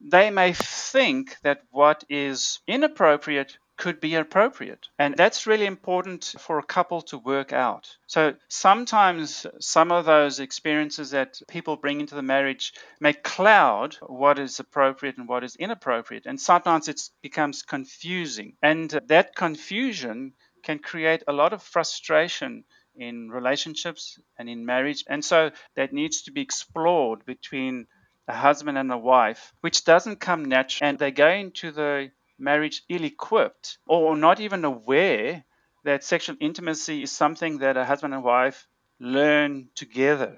they 0.00 0.30
may 0.30 0.52
think 0.52 1.36
that 1.42 1.62
what 1.70 2.04
is 2.08 2.60
inappropriate 2.66 3.58
could 3.78 4.00
be 4.00 4.16
appropriate. 4.16 4.88
And 4.98 5.16
that's 5.16 5.46
really 5.46 5.64
important 5.64 6.34
for 6.38 6.58
a 6.58 6.64
couple 6.64 7.00
to 7.02 7.18
work 7.18 7.52
out. 7.52 7.96
So 8.06 8.34
sometimes 8.48 9.46
some 9.60 9.92
of 9.92 10.04
those 10.04 10.40
experiences 10.40 11.12
that 11.12 11.40
people 11.48 11.76
bring 11.76 12.00
into 12.00 12.16
the 12.16 12.22
marriage 12.22 12.74
may 13.00 13.12
cloud 13.12 13.94
what 14.02 14.38
is 14.40 14.58
appropriate 14.58 15.16
and 15.16 15.28
what 15.28 15.44
is 15.44 15.56
inappropriate. 15.56 16.26
And 16.26 16.40
sometimes 16.40 16.88
it 16.88 17.00
becomes 17.22 17.62
confusing. 17.62 18.54
And 18.62 18.90
that 19.06 19.36
confusion 19.36 20.34
can 20.68 20.78
create 20.78 21.22
a 21.26 21.32
lot 21.32 21.54
of 21.54 21.62
frustration 21.62 22.62
in 22.94 23.30
relationships 23.30 24.18
and 24.38 24.50
in 24.50 24.66
marriage. 24.66 25.02
And 25.08 25.24
so 25.24 25.50
that 25.76 25.94
needs 25.94 26.22
to 26.22 26.30
be 26.30 26.42
explored 26.42 27.24
between 27.24 27.86
a 28.28 28.34
husband 28.34 28.76
and 28.76 28.92
a 28.92 28.98
wife, 28.98 29.54
which 29.62 29.86
doesn't 29.86 30.20
come 30.20 30.44
natural. 30.44 30.90
And 30.90 30.98
they 30.98 31.10
go 31.10 31.30
into 31.30 31.72
the 31.72 32.10
marriage 32.38 32.82
ill 32.90 33.04
equipped 33.04 33.78
or 33.86 34.14
not 34.14 34.40
even 34.40 34.62
aware 34.66 35.42
that 35.84 36.04
sexual 36.04 36.36
intimacy 36.38 37.02
is 37.02 37.12
something 37.12 37.58
that 37.58 37.78
a 37.78 37.86
husband 37.86 38.12
and 38.12 38.22
wife 38.22 38.68
learn 39.00 39.68
together 39.74 40.36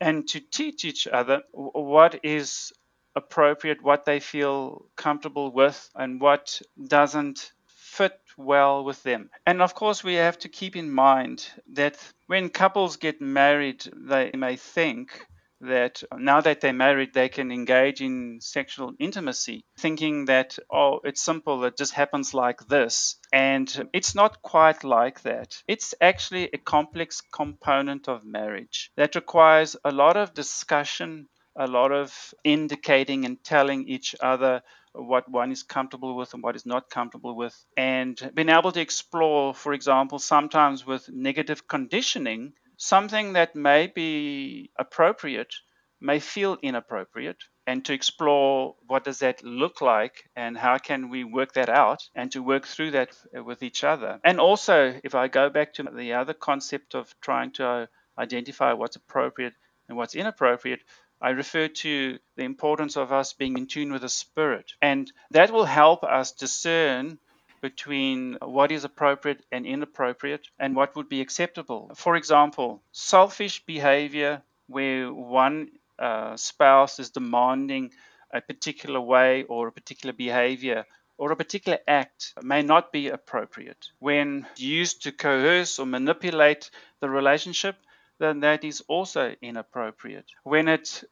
and 0.00 0.26
to 0.28 0.40
teach 0.40 0.86
each 0.86 1.06
other 1.06 1.42
what 1.52 2.20
is 2.22 2.72
appropriate, 3.14 3.82
what 3.82 4.06
they 4.06 4.20
feel 4.20 4.86
comfortable 4.96 5.50
with, 5.50 5.90
and 5.94 6.18
what 6.18 6.62
doesn't 6.86 7.52
fit 7.66 8.18
well 8.36 8.84
with 8.84 9.02
them. 9.02 9.30
And 9.46 9.62
of 9.62 9.74
course, 9.74 10.04
we 10.04 10.14
have 10.14 10.38
to 10.40 10.48
keep 10.48 10.76
in 10.76 10.90
mind 10.90 11.46
that 11.72 11.96
when 12.26 12.50
couples 12.50 12.96
get 12.96 13.20
married, 13.20 13.84
they 13.94 14.30
may 14.34 14.56
think 14.56 15.26
that 15.60 16.02
now 16.14 16.40
that 16.40 16.60
they're 16.60 16.72
married, 16.72 17.14
they 17.14 17.28
can 17.28 17.50
engage 17.50 18.02
in 18.02 18.38
sexual 18.40 18.92
intimacy, 18.98 19.64
thinking 19.78 20.26
that, 20.26 20.58
oh, 20.70 21.00
it's 21.02 21.22
simple, 21.22 21.64
it 21.64 21.78
just 21.78 21.94
happens 21.94 22.34
like 22.34 22.66
this. 22.68 23.16
And 23.32 23.88
it's 23.92 24.14
not 24.14 24.42
quite 24.42 24.84
like 24.84 25.22
that. 25.22 25.62
It's 25.66 25.94
actually 26.00 26.50
a 26.52 26.58
complex 26.58 27.22
component 27.32 28.08
of 28.08 28.24
marriage 28.24 28.90
that 28.96 29.14
requires 29.14 29.76
a 29.84 29.92
lot 29.92 30.16
of 30.16 30.34
discussion, 30.34 31.28
a 31.56 31.66
lot 31.66 31.90
of 31.90 32.34
indicating 32.44 33.24
and 33.24 33.42
telling 33.42 33.88
each 33.88 34.14
other 34.20 34.62
what 34.96 35.30
one 35.30 35.52
is 35.52 35.62
comfortable 35.62 36.16
with 36.16 36.34
and 36.34 36.42
what 36.42 36.56
is 36.56 36.66
not 36.66 36.90
comfortable 36.90 37.36
with, 37.36 37.54
and 37.76 38.30
being 38.34 38.48
able 38.48 38.72
to 38.72 38.80
explore, 38.80 39.54
for 39.54 39.72
example, 39.72 40.18
sometimes 40.18 40.86
with 40.86 41.08
negative 41.10 41.68
conditioning, 41.68 42.52
something 42.76 43.34
that 43.34 43.54
may 43.54 43.86
be 43.86 44.70
appropriate 44.78 45.54
may 46.00 46.18
feel 46.18 46.58
inappropriate 46.62 47.42
and 47.66 47.84
to 47.84 47.92
explore 47.92 48.76
what 48.86 49.04
does 49.04 49.20
that 49.20 49.42
look 49.42 49.80
like 49.80 50.28
and 50.36 50.56
how 50.56 50.78
can 50.78 51.08
we 51.08 51.24
work 51.24 51.54
that 51.54 51.68
out 51.68 52.02
and 52.14 52.30
to 52.32 52.42
work 52.42 52.66
through 52.66 52.90
that 52.92 53.10
with 53.32 53.62
each 53.62 53.82
other. 53.82 54.20
And 54.22 54.38
also 54.38 55.00
if 55.02 55.14
i 55.14 55.28
go 55.28 55.50
back 55.50 55.72
to 55.74 55.82
the 55.82 56.12
other 56.12 56.34
concept 56.34 56.94
of 56.94 57.14
trying 57.20 57.52
to 57.52 57.88
identify 58.18 58.72
what's 58.72 58.96
appropriate 58.96 59.54
and 59.88 59.96
what's 59.96 60.14
inappropriate 60.14 60.80
I 61.20 61.30
refer 61.30 61.68
to 61.68 62.18
the 62.36 62.44
importance 62.44 62.96
of 62.96 63.12
us 63.12 63.32
being 63.32 63.56
in 63.56 63.66
tune 63.66 63.92
with 63.92 64.02
the 64.02 64.08
Spirit. 64.08 64.72
And 64.82 65.10
that 65.30 65.50
will 65.50 65.64
help 65.64 66.04
us 66.04 66.32
discern 66.32 67.18
between 67.60 68.38
what 68.42 68.70
is 68.70 68.84
appropriate 68.84 69.44
and 69.50 69.66
inappropriate 69.66 70.46
and 70.58 70.76
what 70.76 70.94
would 70.94 71.08
be 71.08 71.20
acceptable. 71.20 71.90
For 71.94 72.16
example, 72.16 72.82
selfish 72.92 73.64
behavior 73.64 74.42
where 74.66 75.12
one 75.12 75.70
uh, 75.98 76.36
spouse 76.36 76.98
is 76.98 77.10
demanding 77.10 77.92
a 78.32 78.40
particular 78.40 79.00
way 79.00 79.44
or 79.44 79.68
a 79.68 79.72
particular 79.72 80.12
behavior 80.12 80.84
or 81.18 81.32
a 81.32 81.36
particular 81.36 81.78
act 81.88 82.34
may 82.42 82.62
not 82.62 82.92
be 82.92 83.08
appropriate. 83.08 83.88
When 83.98 84.46
used 84.56 85.04
to 85.04 85.12
coerce 85.12 85.78
or 85.78 85.86
manipulate 85.86 86.70
the 87.00 87.08
relationship, 87.08 87.76
then 88.18 88.40
that 88.40 88.64
is 88.64 88.82
also 88.88 89.34
inappropriate. 89.42 90.26
When 90.44 90.68
it 90.68 91.04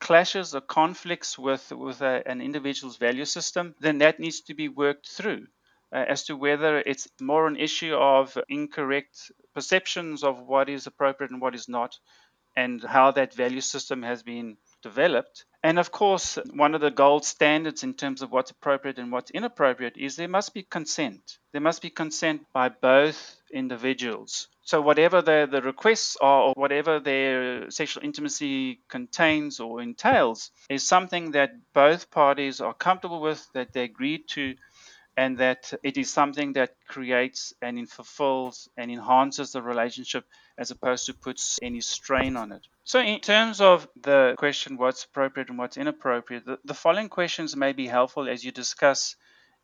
clashes 0.00 0.54
or 0.54 0.60
conflicts 0.60 1.38
with, 1.38 1.72
with 1.72 2.02
a, 2.02 2.22
an 2.26 2.40
individual's 2.40 2.96
value 2.96 3.24
system, 3.24 3.74
then 3.80 3.98
that 3.98 4.20
needs 4.20 4.40
to 4.42 4.54
be 4.54 4.68
worked 4.68 5.08
through. 5.08 5.46
Uh, 5.92 6.04
as 6.08 6.24
to 6.24 6.36
whether 6.36 6.78
it's 6.78 7.06
more 7.20 7.46
an 7.46 7.56
issue 7.56 7.94
of 7.94 8.36
incorrect 8.48 9.30
perceptions 9.54 10.24
of 10.24 10.40
what 10.40 10.68
is 10.68 10.88
appropriate 10.88 11.30
and 11.30 11.40
what 11.40 11.54
is 11.54 11.68
not, 11.68 11.96
and 12.56 12.82
how 12.82 13.12
that 13.12 13.34
value 13.34 13.60
system 13.60 14.02
has 14.02 14.22
been 14.22 14.56
developed. 14.82 15.44
And 15.62 15.78
of 15.78 15.92
course, 15.92 16.38
one 16.52 16.74
of 16.74 16.80
the 16.80 16.90
gold 16.90 17.24
standards 17.24 17.84
in 17.84 17.94
terms 17.94 18.22
of 18.22 18.32
what's 18.32 18.50
appropriate 18.50 18.98
and 18.98 19.12
what's 19.12 19.30
inappropriate 19.30 19.96
is 19.96 20.16
there 20.16 20.28
must 20.28 20.52
be 20.52 20.62
consent. 20.62 21.38
There 21.52 21.60
must 21.60 21.80
be 21.80 21.90
consent 21.90 22.42
by 22.52 22.68
both 22.68 23.36
individuals. 23.52 24.48
So, 24.64 24.80
whatever 24.80 25.20
the, 25.20 25.46
the 25.50 25.60
requests 25.60 26.16
are, 26.22 26.44
or 26.48 26.54
whatever 26.56 26.98
their 26.98 27.70
sexual 27.70 28.02
intimacy 28.02 28.80
contains 28.88 29.60
or 29.60 29.82
entails, 29.82 30.50
is 30.70 30.82
something 30.86 31.32
that 31.32 31.52
both 31.74 32.10
parties 32.10 32.62
are 32.62 32.72
comfortable 32.72 33.20
with, 33.20 33.46
that 33.52 33.74
they 33.74 33.84
agreed 33.84 34.26
to, 34.28 34.56
and 35.16 35.38
that 35.38 35.72
it 35.82 35.96
is 35.96 36.10
something 36.10 36.54
that 36.54 36.76
creates 36.88 37.52
and 37.60 37.90
fulfills 37.90 38.68
and 38.76 38.90
enhances 38.90 39.52
the 39.52 39.62
relationship 39.62 40.24
as 40.56 40.70
opposed 40.70 41.06
to 41.06 41.14
puts 41.14 41.58
any 41.62 41.80
strain 41.80 42.36
on 42.36 42.50
it. 42.50 42.66
So, 42.84 43.00
in 43.00 43.20
terms 43.20 43.60
of 43.60 43.86
the 44.00 44.34
question 44.38 44.76
what's 44.76 45.04
appropriate 45.04 45.50
and 45.50 45.58
what's 45.58 45.76
inappropriate, 45.76 46.46
the, 46.46 46.58
the 46.64 46.74
following 46.74 47.08
questions 47.08 47.54
may 47.54 47.72
be 47.72 47.86
helpful 47.86 48.28
as 48.28 48.44
you 48.44 48.50
discuss 48.50 49.16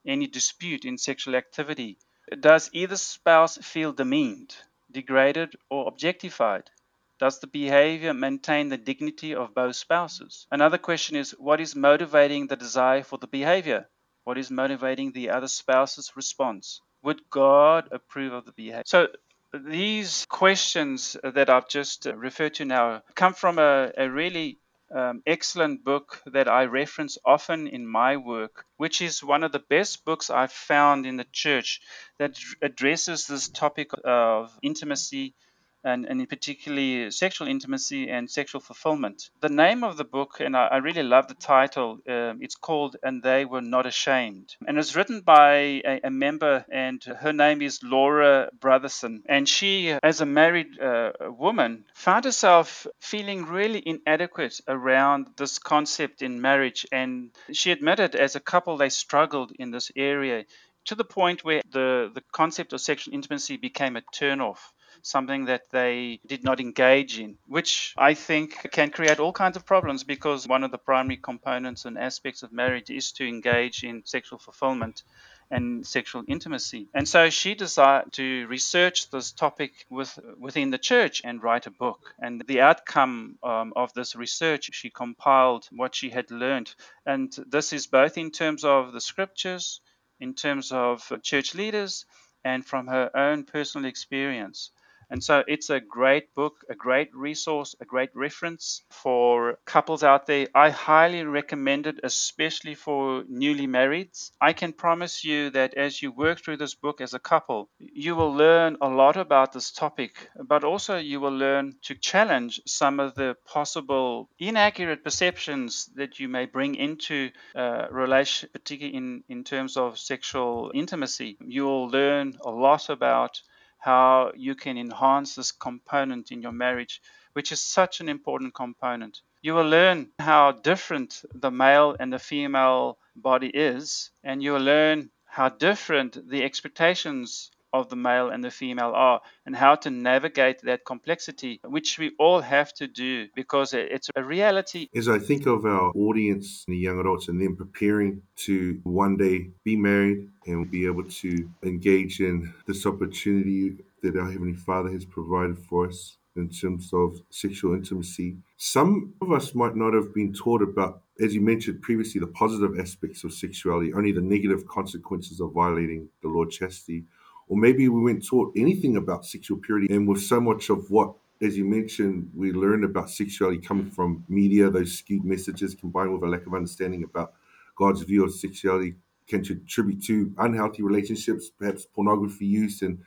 any 0.07 0.27
dispute 0.27 0.85
in 0.85 0.99
sexual 0.99 1.37
activity. 1.37 1.99
Does 2.39 2.71
either 2.73 2.97
spouse 2.97 3.59
feel 3.59 3.93
demeaned, 3.93 4.55
degraded, 4.93 5.57
or 5.69 5.89
objectified? 5.89 6.71
Does 7.19 7.39
the 7.39 7.47
behavior 7.47 8.15
maintain 8.15 8.71
the 8.71 8.79
dignity 8.79 9.35
of 9.35 9.55
both 9.55 9.77
spouses? 9.77 10.47
Another 10.51 10.79
question 10.79 11.17
is 11.17 11.33
what 11.33 11.61
is 11.61 11.77
motivating 11.77 12.47
the 12.47 12.57
desire 12.57 13.03
for 13.03 13.19
the 13.19 13.27
behavior? 13.27 13.89
What 14.25 14.39
is 14.39 14.51
motivating 14.51 15.13
the 15.13 15.31
other 15.31 15.49
spouse's 15.49 16.17
response? 16.17 16.81
Would 17.03 17.29
God 17.31 17.89
approve 17.93 18.33
of 18.33 18.47
the 18.47 18.53
behavior? 18.53 18.85
So 18.87 19.09
these 19.53 20.27
questions 20.27 21.17
that 21.23 21.51
I've 21.51 21.69
just 21.69 22.07
referred 22.07 22.55
to 22.55 22.65
now 22.65 23.03
come 23.15 23.35
from 23.35 23.59
a, 23.59 23.93
a 23.97 24.09
really 24.09 24.59
um, 24.95 25.23
excellent 25.27 25.85
book 25.85 26.23
that 26.27 26.49
I 26.49 26.65
reference 26.65 27.19
often 27.25 27.67
in 27.69 27.87
my 27.87 28.17
work, 28.17 28.67
which 28.77 29.01
is 29.01 29.23
one 29.23 29.45
of 29.45 29.53
the 29.53 29.59
best 29.59 30.05
books 30.05 30.31
I've 30.31 30.53
found 30.53 31.07
in 31.07 31.17
the 31.17 31.27
church 31.33 31.81
that 32.19 32.39
addresses 32.63 33.27
this 33.27 33.49
topic 33.49 33.91
of 34.05 34.57
intimacy 34.63 35.35
and, 35.85 36.07
and 36.07 36.21
in 36.21 36.27
particularly 36.27 37.11
sexual 37.11 37.49
intimacy 37.49 38.09
and 38.09 38.31
sexual 38.31 38.61
fulfillment. 38.61 39.31
The 39.41 39.49
name 39.49 39.83
of 39.83 39.97
the 39.97 40.05
book, 40.05 40.41
and 40.41 40.57
I, 40.57 40.67
I 40.67 40.77
really 40.79 41.03
love 41.03 41.29
the 41.29 41.35
title, 41.35 41.99
uh, 42.09 42.35
it's 42.41 42.55
called 42.55 42.97
And 43.03 43.23
They 43.23 43.45
Were 43.45 43.61
Not 43.61 43.87
Ashamed. 43.87 44.57
And 44.67 44.79
it's 44.79 44.95
written 44.95 45.21
by 45.21 45.83
a, 45.85 46.01
a, 46.05 46.11
member, 46.11 46.65
and 46.71 47.03
her 47.03 47.33
name 47.33 47.63
is 47.63 47.83
Laura 47.83 48.51
Brotherson. 48.59 49.23
And 49.27 49.49
she, 49.49 49.91
as 50.03 50.21
a 50.21 50.27
married 50.27 50.79
uh, 50.81 51.13
woman, 51.21 51.85
found 51.95 52.25
herself 52.25 52.87
feeling 53.01 53.47
really 53.47 53.83
inadequate 53.85 54.61
around 54.69 55.29
this 55.37 55.59
concept 55.59 56.23
in 56.23 56.41
marriage. 56.41 56.87
And 56.93 57.31
she 57.53 57.73
admitted 57.73 58.15
as 58.15 58.37
a 58.37 58.41
couple 58.41 58.77
they 58.77 58.91
struggled 58.91 59.53
in 59.59 59.71
this 59.71 59.91
area 59.97 60.45
to 60.87 60.95
the 60.95 61.05
point 61.05 61.45
where 61.45 61.63
the, 61.71 62.11
the 62.15 62.23
concept 62.33 62.73
of 62.73 62.81
sexual 62.81 63.15
intimacy 63.15 63.57
became 63.57 63.97
a 63.97 64.03
turnoff 64.15 64.59
something 65.03 65.47
that 65.47 65.71
they 65.71 66.21
did 66.27 66.45
not 66.45 66.61
engage 66.61 67.19
in, 67.19 67.37
which 67.47 67.95
I 67.97 68.15
think 68.15 68.71
can 68.71 68.91
create 68.91 69.21
all 69.21 69.33
kinds 69.33 69.57
of 69.57 69.67
problems 69.67 70.05
because 70.05 70.49
one 70.49 70.65
of 70.65 70.71
the 70.71 70.79
primary 70.79 71.17
components 71.17 71.85
and 71.85 71.99
aspects 71.99 72.43
of 72.43 72.53
marriage 72.53 72.91
is 72.91 73.13
to 73.13 73.27
engage 73.27 73.85
in 73.85 74.03
sexual 74.05 74.39
fulfillment 74.39 75.03
and 75.51 75.85
sexual 75.87 76.23
intimacy. 76.29 76.89
And 76.95 77.09
so 77.09 77.29
she 77.29 77.55
decided 77.55 78.13
to 78.13 78.47
research 78.47 79.11
this 79.11 79.33
topic 79.33 79.73
with, 79.91 80.17
within 80.39 80.71
the 80.71 80.79
church 80.79 81.23
and 81.25 81.43
write 81.43 81.67
a 81.67 81.71
book. 81.71 82.15
And 82.21 82.43
the 82.47 82.61
outcome 82.61 83.39
um, 83.43 83.73
of 83.75 83.93
this 83.93 84.15
research, 84.15 84.71
she 84.73 84.91
compiled 84.91 85.67
what 85.73 85.95
she 85.95 86.11
had 86.11 86.31
learned. 86.31 86.73
And 87.05 87.35
this 87.49 87.73
is 87.73 87.89
both 87.89 88.17
in 88.17 88.31
terms 88.31 88.65
of 88.65 88.93
the 88.93 89.01
scriptures, 89.01 89.81
in 90.21 90.35
terms 90.35 90.71
of 90.71 91.13
church 91.23 91.55
leaders, 91.55 92.07
and 92.45 92.65
from 92.65 92.87
her 92.87 93.11
own 93.15 93.45
personal 93.45 93.89
experience. 93.89 94.71
And 95.11 95.23
so 95.23 95.43
it's 95.49 95.71
a 95.71 95.81
great 95.81 96.35
book, 96.35 96.65
a 96.69 96.75
great 96.75 97.15
resource, 97.15 97.75
a 97.81 97.85
great 97.85 98.11
reference 98.15 98.83
for 98.91 99.59
couples 99.65 100.05
out 100.05 100.27
there. 100.27 100.47
I 100.55 100.71
highly 100.71 101.25
recommend 101.25 101.89
it, 101.89 101.99
especially 102.05 102.77
for 102.77 103.25
newly 103.29 103.67
marrieds. 103.67 104.31
I 104.41 104.53
can 104.53 104.73
promise 104.73 105.25
you 105.25 105.51
that 105.51 105.75
as 105.75 106.01
you 106.01 106.13
work 106.13 106.41
through 106.41 106.59
this 106.59 106.75
book 106.75 107.01
as 107.01 107.13
a 107.13 107.19
couple, 107.19 107.69
you 107.79 108.15
will 108.15 108.33
learn 108.33 108.77
a 108.81 108.89
lot 108.89 109.17
about 109.17 109.53
this 109.53 109.73
topic, 109.73 110.31
but 110.47 110.63
also 110.63 110.97
you 110.97 111.21
will 111.21 111.37
learn 111.37 111.75
to 111.83 111.95
challenge 111.97 112.61
some 112.67 113.01
of 113.01 113.15
the 113.15 113.37
possible 113.45 114.29
inaccurate 114.39 115.03
perceptions 115.03 115.91
that 115.97 116.21
you 116.21 116.29
may 116.29 116.47
bring 116.47 116.77
into 116.77 117.31
a 117.55 117.89
relation, 117.91 118.49
particularly 118.53 118.97
in, 118.97 119.25
in 119.29 119.45
terms 119.45 119.77
of 119.77 119.99
sexual 119.99 120.71
intimacy. 120.73 121.37
You 121.41 121.65
will 121.65 121.89
learn 121.89 122.39
a 122.45 122.51
lot 122.51 122.89
about 122.89 123.41
how 123.81 124.33
you 124.37 124.55
can 124.55 124.79
enhance 124.79 125.35
this 125.35 125.53
component 125.53 126.31
in 126.31 126.43
your 126.43 126.53
marriage, 126.53 127.03
which 127.33 127.51
is 127.51 127.61
such 127.61 128.01
an 128.01 128.09
important 128.09 128.55
component. 128.55 129.23
You 129.43 129.55
will 129.55 129.69
learn 129.69 130.11
how 130.19 130.53
different 130.53 131.25
the 131.35 131.51
male 131.51 131.97
and 131.99 132.13
the 132.13 132.19
female 132.19 132.99
body 133.17 133.49
is, 133.49 134.11
and 134.23 134.43
you 134.43 134.53
will 134.53 134.61
learn 134.61 135.11
how 135.25 135.49
different 135.49 136.29
the 136.29 136.45
expectations 136.45 137.51
of 137.73 137.89
the 137.89 137.97
male 137.97 138.29
and 138.31 138.43
the 138.43 138.51
female 138.51 138.93
are 138.95 139.21
and 139.47 139.57
how 139.57 139.75
to 139.77 139.91
navigate 139.91 140.61
that 140.63 140.85
complexity, 140.85 141.61
which 141.65 141.99
we 141.99 142.13
all 142.19 142.41
have 142.41 142.73
to 142.75 142.87
do 142.87 143.27
because 143.35 143.73
it's 143.73 144.11
a 144.17 144.23
reality. 144.23 144.89
As 144.95 145.09
I 145.09 145.19
think 145.19 145.47
of 145.47 145.65
our 145.65 145.93
audience, 145.95 146.65
the 146.67 146.77
young 146.77 147.01
adults, 147.01 147.29
and 147.29 147.41
them 147.41 147.57
preparing 147.57 148.23
to 148.47 148.81
one 148.85 149.17
day 149.17 149.51
be 149.65 149.77
married 149.77 150.29
and 150.47 150.71
be 150.71 150.87
able 150.87 151.05
to 151.05 151.49
engage 151.63 152.21
in 152.21 152.53
this 152.67 152.87
opportunity 152.87 153.77
that 154.03 154.17
our 154.17 154.31
Heavenly 154.31 154.55
Father 154.55 154.91
has 154.91 155.05
provided 155.05 155.59
for 155.59 155.89
us 155.89 156.17
in 156.37 156.49
terms 156.49 156.91
of 156.93 157.21
sexual 157.31 157.75
intimacy. 157.75 158.37
Some 158.57 159.15
of 159.21 159.33
us 159.33 159.55
might 159.55 159.77
not 159.77 159.95
have 159.95 160.15
been 160.15 160.33
taught 160.33 160.63
about, 160.63 161.03
as 161.21 161.35
you 161.35 161.41
mentioned 161.41 161.83
previously, 161.83 162.21
the 162.21 162.29
positive 162.29 162.79
aspects 162.79 163.25
of 163.25 163.33
sexuality, 163.33 163.93
only 163.93 164.13
the 164.13 164.21
negative 164.21 164.67
consequences 164.67 165.41
of 165.41 165.53
violating 165.53 166.09
the 166.23 166.29
Lord's 166.29 166.57
chastity 166.57 167.05
or 167.51 167.57
maybe 167.57 167.89
we 167.89 168.01
weren't 168.01 168.25
taught 168.25 168.53
anything 168.57 168.97
about 168.97 169.27
sexual 169.27 169.59
purity. 169.59 169.93
And 169.93 170.07
with 170.09 170.23
so 170.23 170.41
much 170.41 170.71
of 170.71 170.89
what, 170.89 171.15
as 171.43 171.59
you 171.59 171.65
mentioned, 171.65 172.31
we 172.33 172.53
learned 172.53 172.85
about 172.85 173.11
sexuality 173.11 173.59
coming 173.59 173.91
from 173.91 174.25
media, 174.29 174.71
those 174.71 174.97
skewed 174.97 175.25
messages 175.25 175.75
combined 175.75 176.13
with 176.15 176.23
a 176.23 176.29
lack 176.29 176.47
of 176.47 176.55
understanding 176.55 177.03
about 177.03 177.33
God's 177.77 178.03
view 178.03 178.25
of 178.25 178.33
sexuality 178.33 178.95
can 179.27 179.43
contribute 179.43 180.01
to 180.05 180.33
unhealthy 180.39 180.85
relationships, 180.85 181.51
perhaps 181.51 181.87
pornography 181.87 182.47
use, 182.47 182.83
and 182.83 183.01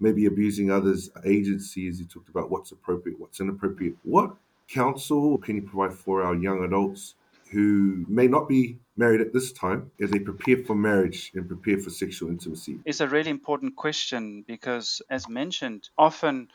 maybe 0.00 0.26
abusing 0.26 0.70
others' 0.70 1.08
agency, 1.24 1.88
as 1.88 1.98
you 1.98 2.04
talked 2.04 2.28
about 2.28 2.50
what's 2.50 2.72
appropriate, 2.72 3.18
what's 3.18 3.40
inappropriate. 3.40 3.96
What 4.02 4.34
counsel 4.68 5.38
can 5.38 5.56
you 5.56 5.62
provide 5.62 5.96
for 5.96 6.22
our 6.22 6.34
young 6.34 6.62
adults 6.62 7.14
who 7.50 8.04
may 8.08 8.26
not 8.26 8.48
be 8.48 8.78
married 8.96 9.20
at 9.20 9.32
this 9.32 9.52
time 9.52 9.90
as 10.00 10.10
they 10.10 10.18
prepare 10.18 10.58
for 10.64 10.74
marriage 10.74 11.30
and 11.34 11.46
prepare 11.48 11.78
for 11.78 11.90
sexual 11.90 12.28
intimacy? 12.28 12.78
It's 12.84 13.00
a 13.00 13.08
really 13.08 13.30
important 13.30 13.76
question 13.76 14.44
because, 14.46 15.02
as 15.08 15.28
mentioned, 15.28 15.88
often 15.96 16.48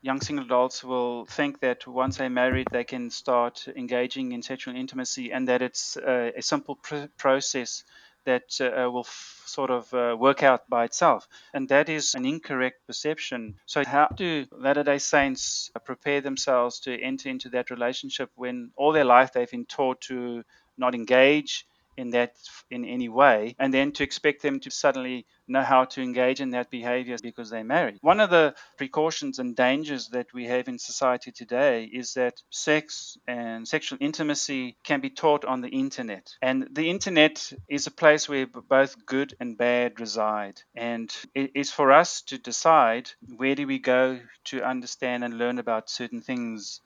young 0.00 0.20
single 0.20 0.44
adults 0.44 0.82
will 0.82 1.24
think 1.26 1.60
that 1.60 1.86
once 1.86 2.16
they're 2.16 2.28
married, 2.30 2.66
they 2.72 2.84
can 2.84 3.10
start 3.10 3.68
engaging 3.76 4.32
in 4.32 4.42
sexual 4.42 4.74
intimacy 4.74 5.32
and 5.32 5.48
that 5.48 5.62
it's 5.62 5.96
a, 5.96 6.32
a 6.36 6.42
simple 6.42 6.76
pr- 6.76 7.06
process 7.16 7.84
that 8.24 8.60
uh, 8.60 8.90
will 8.90 9.00
f- 9.06 9.42
sort 9.46 9.70
of 9.70 9.92
uh, 9.94 10.16
work 10.18 10.42
out 10.42 10.68
by 10.68 10.84
itself. 10.84 11.28
And 11.54 11.68
that 11.68 11.88
is 11.88 12.14
an 12.14 12.24
incorrect 12.24 12.86
perception. 12.86 13.56
So, 13.66 13.84
how 13.84 14.08
do 14.14 14.46
Latter 14.52 14.82
day 14.84 14.98
Saints 14.98 15.70
prepare 15.84 16.20
themselves 16.20 16.80
to 16.80 17.00
enter 17.00 17.28
into 17.28 17.48
that 17.50 17.70
relationship 17.70 18.30
when 18.34 18.70
all 18.76 18.92
their 18.92 19.04
life 19.04 19.32
they've 19.32 19.50
been 19.50 19.66
taught 19.66 20.00
to 20.02 20.44
not 20.78 20.94
engage 20.94 21.66
in 21.96 22.10
that 22.10 22.34
in 22.70 22.84
any 22.84 23.08
way, 23.08 23.54
and 23.58 23.72
then 23.72 23.92
to 23.92 24.02
expect 24.02 24.42
them 24.42 24.60
to 24.60 24.70
suddenly 24.70 25.26
know 25.48 25.62
how 25.62 25.84
to 25.84 26.02
engage 26.02 26.40
in 26.40 26.50
that 26.50 26.70
behavior 26.70 27.16
because 27.22 27.50
they're 27.50 27.64
married. 27.64 27.98
One 28.00 28.20
of 28.20 28.30
the 28.30 28.54
precautions 28.78 29.38
and 29.38 29.54
dangers 29.54 30.08
that 30.08 30.32
we 30.32 30.46
have 30.46 30.68
in 30.68 30.78
society 30.78 31.32
today 31.32 31.84
is 31.84 32.14
that 32.14 32.40
sex 32.50 33.18
and 33.26 33.66
sexual 33.66 33.98
intimacy 34.00 34.76
can 34.84 35.00
be 35.00 35.10
taught 35.10 35.44
on 35.44 35.60
the 35.60 35.68
internet. 35.68 36.32
And 36.40 36.68
the 36.70 36.88
internet 36.88 37.52
is 37.68 37.86
a 37.86 37.90
place 37.90 38.28
where 38.28 38.46
both 38.46 39.04
good 39.06 39.34
and 39.40 39.58
bad 39.58 40.00
reside. 40.00 40.60
And 40.74 41.14
it 41.34 41.52
is 41.54 41.70
for 41.70 41.92
us 41.92 42.22
to 42.22 42.38
decide 42.38 43.10
where 43.36 43.54
do 43.54 43.66
we 43.66 43.78
go 43.78 44.20
to 44.44 44.62
understand 44.62 45.24
and 45.24 45.38
learn 45.38 45.58
about 45.58 45.90
certain 45.90 46.20
things 46.20 46.80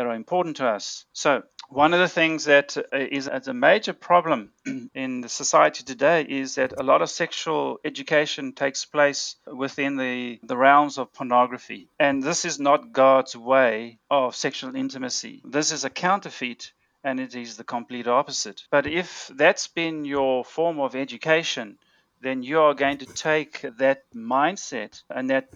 that 0.00 0.06
are 0.06 0.14
important 0.14 0.56
to 0.56 0.66
us. 0.66 1.04
So, 1.12 1.42
one 1.68 1.92
of 1.92 2.00
the 2.00 2.08
things 2.08 2.46
that 2.46 2.74
is 2.90 3.28
uh, 3.28 3.32
is 3.34 3.48
a 3.48 3.52
major 3.52 3.92
problem 3.92 4.50
in 4.94 5.20
the 5.20 5.28
society 5.28 5.84
today 5.84 6.22
is 6.26 6.54
that 6.54 6.72
a 6.78 6.82
lot 6.82 7.02
of 7.02 7.10
sexual 7.10 7.78
education 7.84 8.54
takes 8.54 8.86
place 8.86 9.36
within 9.46 9.96
the, 9.96 10.40
the 10.42 10.56
realms 10.56 10.96
of 10.96 11.12
pornography. 11.12 11.90
And 11.98 12.22
this 12.22 12.46
is 12.46 12.58
not 12.58 12.92
God's 12.92 13.36
way 13.36 13.98
of 14.10 14.34
sexual 14.34 14.74
intimacy. 14.74 15.42
This 15.44 15.70
is 15.70 15.84
a 15.84 15.90
counterfeit 15.90 16.72
and 17.04 17.20
it 17.20 17.34
is 17.34 17.58
the 17.58 17.64
complete 17.64 18.08
opposite. 18.08 18.62
But 18.70 18.86
if 18.86 19.30
that's 19.34 19.68
been 19.68 20.06
your 20.06 20.44
form 20.44 20.80
of 20.80 20.96
education, 20.96 21.76
then 22.22 22.42
you 22.42 22.60
are 22.60 22.74
going 22.74 22.98
to 22.98 23.06
take 23.06 23.66
that 23.78 24.04
mindset 24.14 25.02
and 25.10 25.28
that 25.28 25.50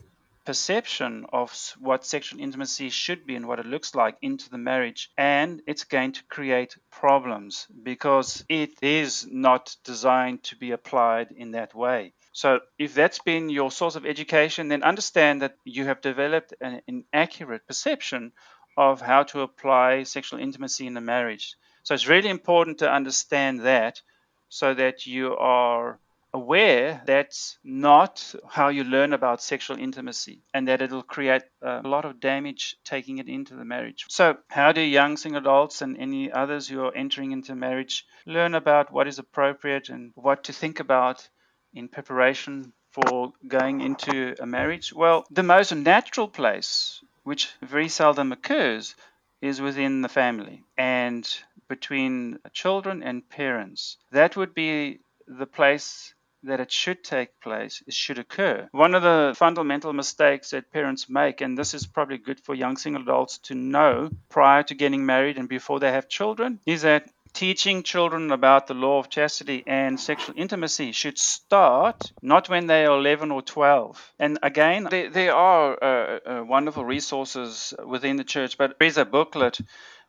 perception 0.44 1.26
of 1.32 1.74
what 1.78 2.04
sexual 2.04 2.40
intimacy 2.40 2.90
should 2.90 3.26
be 3.26 3.34
and 3.34 3.48
what 3.48 3.58
it 3.58 3.66
looks 3.66 3.94
like 3.94 4.16
into 4.22 4.50
the 4.50 4.58
marriage. 4.58 5.10
And 5.16 5.62
it's 5.66 5.84
going 5.84 6.12
to 6.12 6.24
create 6.24 6.76
problems 6.90 7.66
because 7.82 8.44
it 8.48 8.82
is 8.82 9.26
not 9.30 9.76
designed 9.84 10.42
to 10.44 10.56
be 10.56 10.72
applied 10.72 11.32
in 11.32 11.52
that 11.52 11.74
way. 11.74 12.14
So, 12.32 12.60
if 12.78 12.94
that's 12.94 13.20
been 13.20 13.48
your 13.48 13.70
source 13.70 13.96
of 13.96 14.04
education, 14.04 14.68
then 14.68 14.82
understand 14.82 15.42
that 15.42 15.56
you 15.64 15.84
have 15.86 16.00
developed 16.00 16.52
an 16.60 16.82
inaccurate 16.86 17.66
perception 17.66 18.32
of 18.76 19.00
how 19.00 19.22
to 19.22 19.42
apply 19.42 20.02
sexual 20.02 20.40
intimacy 20.40 20.86
in 20.86 20.96
a 20.96 21.00
marriage. 21.00 21.56
So, 21.84 21.94
it's 21.94 22.08
really 22.08 22.30
important 22.30 22.78
to 22.78 22.90
understand 22.90 23.60
that 23.60 24.02
so 24.48 24.74
that 24.74 25.06
you 25.06 25.36
are 25.36 26.00
aware 26.34 27.00
that's 27.06 27.58
not 27.62 28.34
how 28.50 28.68
you 28.68 28.82
learn 28.82 29.12
about 29.12 29.40
sexual 29.40 29.78
intimacy 29.78 30.42
and 30.52 30.66
that 30.66 30.82
it'll 30.82 31.02
create 31.02 31.44
a 31.62 31.80
lot 31.82 32.04
of 32.04 32.18
damage 32.18 32.76
taking 32.84 33.18
it 33.18 33.28
into 33.28 33.54
the 33.54 33.64
marriage. 33.64 34.04
So, 34.08 34.36
how 34.48 34.72
do 34.72 34.80
young 34.80 35.16
single 35.16 35.40
adults 35.40 35.80
and 35.80 35.96
any 35.96 36.32
others 36.32 36.66
who 36.66 36.84
are 36.84 36.94
entering 36.94 37.30
into 37.30 37.54
marriage 37.54 38.04
learn 38.26 38.56
about 38.56 38.92
what 38.92 39.06
is 39.06 39.20
appropriate 39.20 39.88
and 39.88 40.10
what 40.16 40.44
to 40.44 40.52
think 40.52 40.80
about 40.80 41.28
in 41.72 41.88
preparation 41.88 42.72
for 42.90 43.32
going 43.46 43.80
into 43.80 44.34
a 44.40 44.46
marriage? 44.46 44.92
Well, 44.92 45.24
the 45.30 45.44
most 45.44 45.72
natural 45.72 46.28
place, 46.28 47.00
which 47.22 47.50
very 47.62 47.88
seldom 47.88 48.32
occurs, 48.32 48.96
is 49.40 49.60
within 49.60 50.02
the 50.02 50.08
family 50.08 50.64
and 50.76 51.28
between 51.68 52.38
children 52.52 53.02
and 53.02 53.28
parents. 53.28 53.98
That 54.10 54.36
would 54.36 54.54
be 54.54 55.00
the 55.26 55.46
place 55.46 56.13
that 56.44 56.60
it 56.60 56.70
should 56.70 57.02
take 57.02 57.40
place, 57.40 57.82
it 57.86 57.94
should 57.94 58.18
occur. 58.18 58.68
One 58.72 58.94
of 58.94 59.02
the 59.02 59.34
fundamental 59.36 59.92
mistakes 59.92 60.50
that 60.50 60.72
parents 60.72 61.08
make, 61.08 61.40
and 61.40 61.56
this 61.58 61.74
is 61.74 61.86
probably 61.86 62.18
good 62.18 62.40
for 62.40 62.54
young 62.54 62.76
single 62.76 63.02
adults 63.02 63.38
to 63.38 63.54
know 63.54 64.10
prior 64.28 64.62
to 64.64 64.74
getting 64.74 65.06
married 65.06 65.38
and 65.38 65.48
before 65.48 65.80
they 65.80 65.92
have 65.92 66.08
children, 66.08 66.60
is 66.66 66.82
that 66.82 67.08
teaching 67.34 67.82
children 67.82 68.30
about 68.30 68.68
the 68.68 68.74
law 68.74 68.98
of 68.98 69.10
chastity 69.10 69.64
and 69.66 69.98
sexual 69.98 70.34
intimacy 70.38 70.92
should 70.92 71.18
start 71.18 72.12
not 72.22 72.48
when 72.48 72.68
they 72.68 72.86
are 72.86 72.96
11 72.96 73.30
or 73.30 73.42
12. 73.42 74.12
And 74.18 74.38
again, 74.42 74.86
there, 74.88 75.10
there 75.10 75.34
are 75.34 75.76
uh, 75.82 76.18
uh, 76.24 76.44
wonderful 76.44 76.84
resources 76.84 77.74
within 77.84 78.16
the 78.16 78.24
church, 78.24 78.56
but 78.56 78.78
there 78.78 78.88
is 78.88 78.96
a 78.96 79.04
booklet 79.04 79.58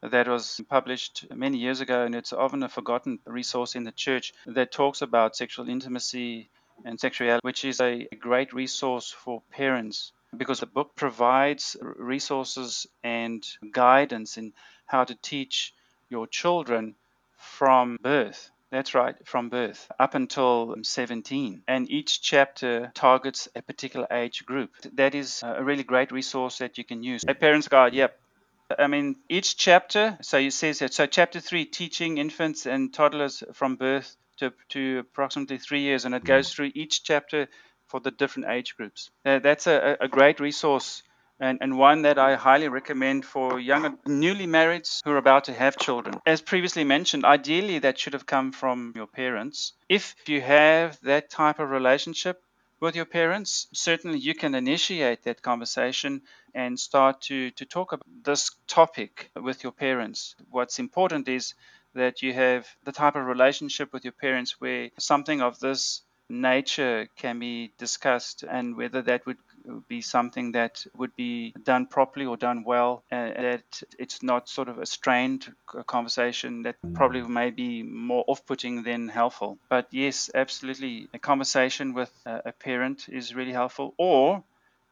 that 0.10 0.28
was 0.28 0.62
published 0.70 1.26
many 1.34 1.58
years 1.58 1.82
ago, 1.82 2.04
and 2.04 2.16
it's 2.16 2.34
often 2.34 2.64
a 2.64 2.70
forgotten 2.70 3.20
resource 3.26 3.76
in 3.76 3.84
the 3.84 3.92
church 3.92 4.34
that 4.46 4.72
talks 4.72 5.02
about 5.02 5.36
sexual 5.36 5.70
intimacy 5.70 6.50
and 6.84 7.00
sexuality, 7.00 7.42
which 7.44 7.64
is 7.66 7.80
a 7.80 8.08
great 8.20 8.54
resource 8.54 9.12
for 9.12 9.42
parents 9.52 10.12
because 10.38 10.60
the 10.60 10.66
book 10.66 10.96
provides 10.96 11.78
resources 11.82 12.88
and 13.04 13.46
guidance 13.72 14.38
in 14.38 14.54
how 14.86 15.04
to 15.04 15.16
teach 15.16 15.74
your 16.10 16.28
children 16.28 16.96
from 17.38 17.98
birth. 18.02 18.52
That's 18.72 18.94
right, 18.94 19.16
from 19.26 19.50
birth 19.50 19.90
up 20.00 20.16
until 20.16 20.74
um, 20.74 20.84
17. 20.84 21.64
And 21.68 21.90
each 21.90 22.22
chapter 22.22 22.92
targets 22.94 23.48
a 23.56 23.62
particular 23.62 24.08
age 24.12 24.46
group. 24.46 24.72
That 24.94 25.16
is 25.16 25.44
a 25.44 25.64
really 25.64 25.84
great 25.84 26.12
resource 26.12 26.58
that 26.58 26.78
you 26.78 26.84
can 26.84 27.04
use. 27.04 27.24
A 27.28 27.36
parent's 27.36 27.68
guide, 27.70 27.94
yep, 27.94 28.20
I 28.78 28.88
mean, 28.88 29.16
each 29.30 29.58
chapter, 29.58 30.18
so 30.22 30.38
it 30.38 30.54
says 30.54 30.80
that, 30.80 30.94
so 30.94 31.06
chapter 31.06 31.40
three, 31.40 31.66
teaching 31.66 32.18
infants 32.18 32.66
and 32.66 32.94
toddlers 32.94 33.44
from 33.54 33.76
birth 33.76 34.16
to, 34.38 34.54
to 34.70 35.00
approximately 35.00 35.58
three 35.58 35.82
years, 35.82 36.06
and 36.06 36.16
it 36.16 36.24
goes 36.24 36.52
through 36.52 36.72
each 36.74 37.04
chapter 37.04 37.48
for 37.88 38.00
the 38.00 38.12
different 38.12 38.50
age 38.50 38.76
groups. 38.76 39.12
Uh, 39.24 39.40
that's 39.40 39.68
a, 39.68 39.98
a 40.02 40.08
great 40.08 40.40
resource 40.40 41.04
and, 41.40 41.60
and 41.62 41.78
one 41.78 42.04
that 42.04 42.18
I 42.18 42.36
highly 42.36 42.68
recommend 42.68 43.26
for 43.26 43.60
young 43.60 43.98
newly 44.06 44.48
marrieds 44.48 45.02
who 45.04 45.12
are 45.12 45.18
about 45.18 45.46
to 45.46 45.54
have 45.54 45.78
children. 45.78 46.16
As 46.26 46.42
previously 46.42 46.84
mentioned, 46.84 47.26
ideally 47.26 47.80
that 47.80 48.00
should 48.00 48.14
have 48.14 48.26
come 48.26 48.52
from 48.52 48.94
your 48.96 49.08
parents. 49.08 49.74
If 49.90 50.16
you 50.28 50.42
have 50.42 51.00
that 51.02 51.30
type 51.30 51.60
of 51.60 51.70
relationship, 51.70 52.42
with 52.80 52.96
your 52.96 53.06
parents, 53.06 53.68
certainly 53.74 54.20
you 54.20 54.36
can 54.36 54.56
initiate 54.56 55.24
that 55.24 55.42
conversation 55.42 56.22
and 56.54 56.80
start 56.80 57.22
to, 57.22 57.52
to 57.52 57.66
talk 57.66 57.92
about 57.94 58.06
this 58.24 58.52
topic 58.68 59.32
with 59.36 59.64
your 59.64 59.72
parents. 59.72 60.36
What's 60.50 60.80
important 60.80 61.28
is 61.28 61.54
that 61.94 62.22
you 62.22 62.34
have 62.34 62.68
the 62.84 62.92
type 62.92 63.16
of 63.16 63.26
relationship 63.26 63.94
with 63.94 64.04
your 64.04 64.14
parents 64.14 64.60
where 64.60 64.90
something 65.00 65.42
of 65.42 65.60
this 65.60 66.02
nature 66.30 67.08
can 67.16 67.40
be 67.40 67.74
discussed 67.78 68.44
and 68.44 68.76
whether 68.76 69.02
that 69.04 69.26
would 69.26 69.38
be 69.88 70.02
something 70.02 70.52
that 70.54 70.86
would 70.96 71.16
be 71.16 71.54
done 71.64 71.86
properly 71.88 72.26
or 72.26 72.38
done 72.38 72.64
well, 72.64 73.04
uh, 73.12 73.16
that 73.16 73.84
it's 74.00 74.24
not 74.24 74.50
sort 74.50 74.70
of 74.70 74.78
a 74.78 74.86
strained 74.86 75.54
conversation 75.88 76.64
that 76.64 76.76
probably 76.94 77.22
mm. 77.22 77.30
may 77.30 77.52
be 77.52 77.84
more 77.84 78.24
off 78.28 78.46
putting 78.46 78.84
than 78.84 79.08
helpful. 79.08 79.58
But 79.70 79.88
yes, 79.92 80.30
absolutely, 80.34 81.08
a 81.14 81.20
conversation 81.20 81.94
with 81.94 82.12
a 82.26 82.52
parent 82.52 83.08
is 83.10 83.36
really 83.36 83.54
helpful. 83.54 83.94
Or 83.98 84.44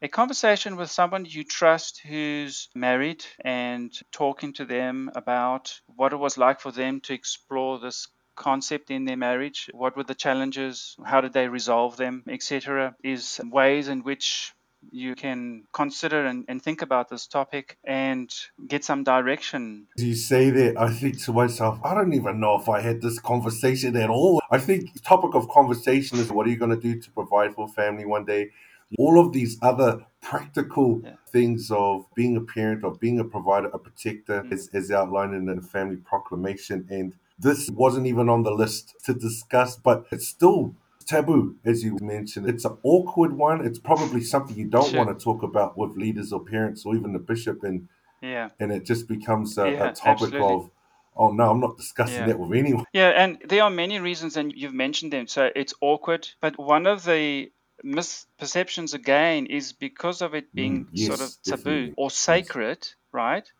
a 0.02 0.08
conversation 0.08 0.76
with 0.76 0.90
someone 0.90 1.24
you 1.24 1.44
trust 1.44 2.00
who's 2.00 2.68
married 2.74 3.24
and 3.40 3.90
talking 4.12 4.52
to 4.52 4.66
them 4.66 5.10
about 5.14 5.80
what 5.96 6.12
it 6.12 6.16
was 6.16 6.36
like 6.36 6.60
for 6.60 6.70
them 6.70 7.00
to 7.00 7.14
explore 7.14 7.78
this 7.78 8.08
concept 8.34 8.90
in 8.90 9.04
their 9.04 9.16
marriage 9.16 9.70
what 9.72 9.96
were 9.96 10.04
the 10.04 10.14
challenges 10.14 10.96
how 11.06 11.20
did 11.20 11.32
they 11.32 11.48
resolve 11.48 11.96
them 11.96 12.22
etc 12.28 12.94
is 13.02 13.40
ways 13.44 13.88
in 13.88 14.02
which 14.02 14.52
you 14.90 15.14
can 15.14 15.64
consider 15.72 16.24
and, 16.26 16.44
and 16.48 16.62
think 16.62 16.82
about 16.82 17.08
this 17.08 17.26
topic 17.26 17.78
and 17.84 18.32
get 18.66 18.84
some 18.84 19.04
direction. 19.04 19.86
As 19.98 20.04
you 20.04 20.14
say 20.14 20.50
that, 20.50 20.78
I 20.78 20.90
think 20.90 21.22
to 21.24 21.32
myself, 21.32 21.78
I 21.84 21.94
don't 21.94 22.12
even 22.12 22.40
know 22.40 22.58
if 22.58 22.68
I 22.68 22.80
had 22.80 23.02
this 23.02 23.18
conversation 23.18 23.96
at 23.96 24.10
all. 24.10 24.40
I 24.50 24.58
think 24.58 24.92
the 24.92 25.00
topic 25.00 25.34
of 25.34 25.48
conversation 25.48 26.18
is 26.18 26.30
what 26.30 26.46
are 26.46 26.50
you 26.50 26.56
going 26.56 26.70
to 26.70 26.80
do 26.80 27.00
to 27.00 27.10
provide 27.10 27.54
for 27.54 27.68
family 27.68 28.04
one 28.04 28.24
day? 28.24 28.50
All 28.98 29.18
of 29.18 29.32
these 29.32 29.58
other 29.62 30.04
practical 30.20 31.00
yeah. 31.02 31.14
things 31.30 31.70
of 31.70 32.06
being 32.14 32.36
a 32.36 32.40
parent, 32.40 32.84
of 32.84 33.00
being 33.00 33.18
a 33.18 33.24
provider, 33.24 33.68
a 33.68 33.78
protector, 33.78 34.42
mm-hmm. 34.42 34.52
is, 34.52 34.68
is 34.72 34.90
outlined 34.90 35.34
in 35.34 35.46
the 35.46 35.60
family 35.62 35.96
proclamation. 35.96 36.86
And 36.90 37.14
this 37.38 37.68
wasn't 37.70 38.06
even 38.06 38.28
on 38.28 38.42
the 38.42 38.52
list 38.52 38.94
to 39.04 39.14
discuss, 39.14 39.76
but 39.76 40.06
it's 40.12 40.28
still 40.28 40.74
taboo, 41.04 41.56
as 41.64 41.84
you 41.84 41.98
mentioned. 42.00 42.48
It's 42.48 42.64
an 42.64 42.76
awkward 42.82 43.36
one. 43.36 43.64
It's 43.64 43.78
probably 43.78 44.22
something 44.22 44.56
you 44.56 44.66
don't 44.66 44.90
sure. 44.90 45.04
want 45.04 45.18
to 45.18 45.22
talk 45.22 45.42
about 45.42 45.76
with 45.76 45.96
leaders 45.96 46.32
or 46.32 46.44
parents 46.44 46.84
or 46.84 46.94
even 46.94 47.12
the 47.12 47.18
bishop, 47.18 47.62
and 47.62 47.88
yeah, 48.20 48.50
and 48.58 48.72
it 48.72 48.84
just 48.84 49.08
becomes 49.08 49.58
a, 49.58 49.70
yeah, 49.70 49.90
a 49.90 49.92
topic 49.94 50.34
absolutely. 50.34 50.40
of. 50.40 50.70
Oh 51.16 51.30
no, 51.30 51.48
I'm 51.48 51.60
not 51.60 51.76
discussing 51.76 52.20
yeah. 52.20 52.26
that 52.26 52.38
with 52.40 52.58
anyone. 52.58 52.84
Yeah, 52.92 53.10
and 53.10 53.38
there 53.46 53.62
are 53.62 53.70
many 53.70 54.00
reasons, 54.00 54.36
and 54.36 54.52
you've 54.52 54.74
mentioned 54.74 55.12
them. 55.12 55.28
So 55.28 55.48
it's 55.54 55.72
awkward, 55.80 56.28
but 56.40 56.58
one 56.58 56.86
of 56.86 57.04
the 57.04 57.52
misperceptions 57.84 58.94
again 58.94 59.46
is 59.46 59.72
because 59.72 60.22
of 60.22 60.34
it 60.34 60.52
being 60.54 60.86
mm, 60.86 60.88
yes, 60.92 61.06
sort 61.08 61.20
of 61.20 61.42
taboo 61.42 61.62
definitely. 61.62 61.94
or 61.96 62.10
sacred, 62.10 62.78
yes. 62.80 62.94
right? 63.12 63.52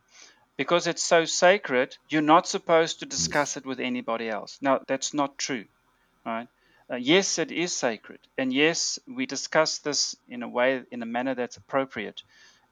Because 0.57 0.87
it's 0.87 1.03
so 1.03 1.25
sacred, 1.25 1.97
you're 2.09 2.23
not 2.23 2.47
supposed 2.47 3.01
to 3.01 3.07
discuss 3.07 3.51
yes. 3.51 3.57
it 3.59 3.67
with 3.67 3.81
anybody 3.81 4.29
else. 4.29 4.59
Now, 4.61 4.81
that's 4.87 5.13
not 5.13 5.37
true, 5.37 5.65
right? 6.25 6.49
Uh, 6.91 6.97
yes, 6.97 7.39
it 7.39 7.51
is 7.51 7.75
sacred, 7.75 8.21
and 8.37 8.53
yes, 8.53 8.99
we 9.07 9.25
discuss 9.25 9.79
this 9.79 10.15
in 10.29 10.43
a 10.43 10.49
way, 10.49 10.83
in 10.91 11.03
a 11.03 11.07
manner 11.07 11.35
that's 11.35 11.57
appropriate, 11.57 12.23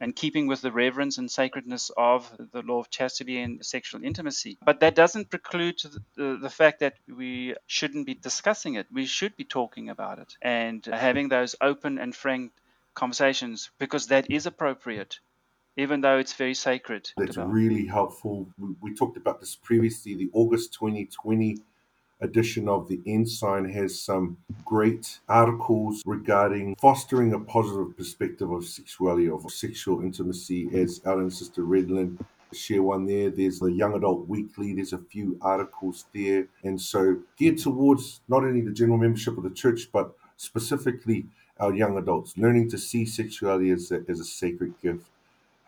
and 0.01 0.15
keeping 0.15 0.47
with 0.47 0.61
the 0.61 0.71
reverence 0.71 1.17
and 1.17 1.31
sacredness 1.31 1.91
of 1.97 2.31
the 2.53 2.61
law 2.63 2.81
of 2.81 2.91
chastity 2.91 3.41
and 3.41 3.65
sexual 3.65 4.05
intimacy. 4.05 4.59
But 4.63 4.81
that 4.81 4.95
doesn't 4.95 5.31
preclude 5.31 5.81
the, 6.15 6.37
the, 6.37 6.51
fact 6.51 6.81
that 6.81 6.95
we 7.09 7.55
shouldn't 7.67 8.05
be 8.07 8.15
discussing 8.15 8.75
it. 8.75 8.87
We 8.93 9.07
should 9.07 9.37
be 9.37 9.45
talking 9.45 9.89
about 9.89 10.19
it 10.19 10.37
and 10.43 10.85
having 10.85 11.29
those 11.29 11.55
open 11.61 11.99
and 11.99 12.15
frank 12.15 12.53
conversations 12.95 13.71
because 13.79 14.09
that 14.09 14.31
is 14.31 14.47
appropriate 14.47 15.21
even 15.77 16.03
though 16.03 16.19
it's 16.19 16.35
very 16.35 16.55
sacred. 16.55 17.11
That's 17.17 17.37
really 17.37 17.87
helpful. 17.87 18.49
We, 18.81 18.95
talked 18.95 19.17
about 19.17 19.41
this 19.41 19.57
previously. 19.57 20.15
The 20.15 20.31
August 20.33 20.75
2020 20.75 21.59
edition 22.23 22.69
of 22.69 22.89
the 22.89 23.01
Ensign 23.07 23.69
has 23.69 24.01
some 24.01 24.39
great 24.65 25.21
articles 25.29 26.03
regarding 26.07 26.77
fostering 26.77 27.33
a 27.35 27.41
positive 27.41 27.97
perspective 27.97 28.51
of 28.51 28.65
sexuality, 28.65 29.29
of 29.29 29.51
sexual 29.51 30.03
intimacy, 30.03 30.69
as 30.75 31.01
Alan 31.05 31.23
and 31.23 31.33
Sister 31.33 31.63
Renlund 31.63 32.25
share 32.53 32.83
one 32.83 33.07
there. 33.07 33.31
There's 33.31 33.59
the 33.59 33.73
Young 33.73 33.95
Adult 33.95 34.29
Weekly, 34.29 34.75
there's 34.75 34.93
a 34.93 34.99
few 34.99 35.39
articles 35.41 36.07
there. 36.15 36.47
And 36.65 36.81
so 36.81 37.19
geared 37.37 37.59
towards 37.59 38.21
not 38.29 38.45
only 38.45 38.61
the 38.61 38.73
general 38.73 38.99
membership 38.99 39.37
of 39.37 39.45
the 39.45 39.51
church, 39.51 39.89
but 39.93 40.15
specifically 40.37 41.27
our 41.61 41.75
young 41.75 41.97
adults, 41.97 42.37
learning 42.37 42.69
to 42.71 42.79
see 42.79 43.05
sexuality 43.05 43.71
as 43.71 43.93
a, 43.93 44.03
as 44.09 44.21
a 44.21 44.25
sacred 44.25 44.75
gift 44.83 45.07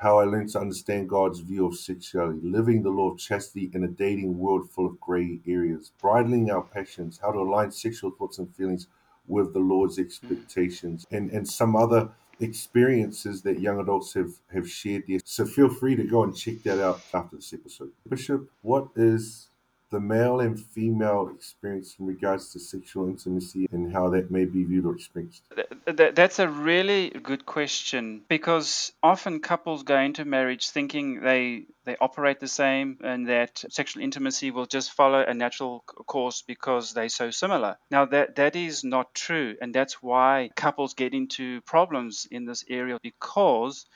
how 0.05 0.21
I 0.21 0.25
learned 0.25 0.51
to 0.51 0.61
understand 0.61 1.09
God's 1.09 1.40
view 1.40 1.64
of 1.67 1.77
sexuality, 1.77 2.40
living 2.43 2.83
the 2.83 2.90
law 2.90 3.12
of 3.12 3.19
chastity 3.19 3.71
in 3.73 3.85
a 3.85 3.88
dating 3.88 4.38
world 4.38 4.71
full 4.71 4.85
of 4.85 5.01
gray 5.01 5.40
areas, 5.47 5.93
bridling 5.99 6.51
our 6.51 6.61
passions, 6.61 7.19
how 7.23 7.33
to 7.33 7.38
align 7.38 7.71
sexual 7.71 8.11
thoughts 8.11 8.38
and 8.38 8.55
feelings 8.55 8.87
with 9.27 9.55
the 9.55 9.61
Lord's 9.61 9.99
expectations, 9.99 11.07
and, 11.11 11.31
and 11.31 11.49
some 11.49 11.75
other 11.75 12.11
experiences 12.38 13.40
that 13.43 13.61
young 13.61 13.81
adults 13.81 14.12
have, 14.12 14.35
have 14.53 14.69
shared 14.69 15.05
there. 15.09 15.21
So 15.25 15.47
feel 15.47 15.71
free 15.71 15.97
to 15.97 16.05
go 16.05 16.23
and 16.23 16.37
check 16.37 16.62
that 16.64 16.85
out 16.85 17.01
after 17.14 17.37
this 17.37 17.55
episode. 17.55 17.93
Bishop, 18.07 18.51
what 18.61 18.88
is 18.97 19.49
the 19.94 20.00
male 20.00 20.40
and 20.40 20.59
female 20.59 21.30
experience 21.33 21.94
in 22.00 22.07
regards 22.07 22.52
to 22.52 22.59
sexual 22.59 23.07
intimacy 23.07 23.68
and 23.70 23.92
how 23.92 24.09
that 24.11 24.28
may 24.28 24.44
be 24.44 24.64
viewed 24.64 24.85
or 24.85 24.96
experienced? 24.96 25.44
That's 25.87 26.40
a 26.40 26.48
really 26.48 27.11
good 27.11 27.46
question 27.46 28.22
because 28.28 28.90
often 29.04 29.38
couples 29.38 29.85
go 29.85 29.96
into 29.96 30.24
marriage 30.24 30.70
thinking 30.70 31.20
they 31.20 31.66
they 31.85 31.96
operate 32.00 32.40
the 32.40 32.48
same 32.48 32.98
and 33.04 33.28
that 33.28 33.62
sexual 33.70 34.02
intimacy 34.02 34.50
will 34.50 34.66
just 34.66 34.90
follow 34.90 35.22
a 35.22 35.33
natural 35.33 35.85
course 35.87 36.42
because 36.42 36.92
they're 36.92 37.09
so 37.09 37.30
similar. 37.30 37.76
Now 37.88 38.07
that 38.07 38.35
that 38.35 38.57
is 38.57 38.83
not 38.83 39.14
true 39.14 39.54
and 39.62 39.72
that's 39.72 40.02
why 40.02 40.50
couples 40.57 40.94
get 40.94 41.14
into 41.14 41.61
problems 41.61 42.26
in 42.28 42.46
this 42.46 42.64
area 42.68 42.98
because 43.00 43.87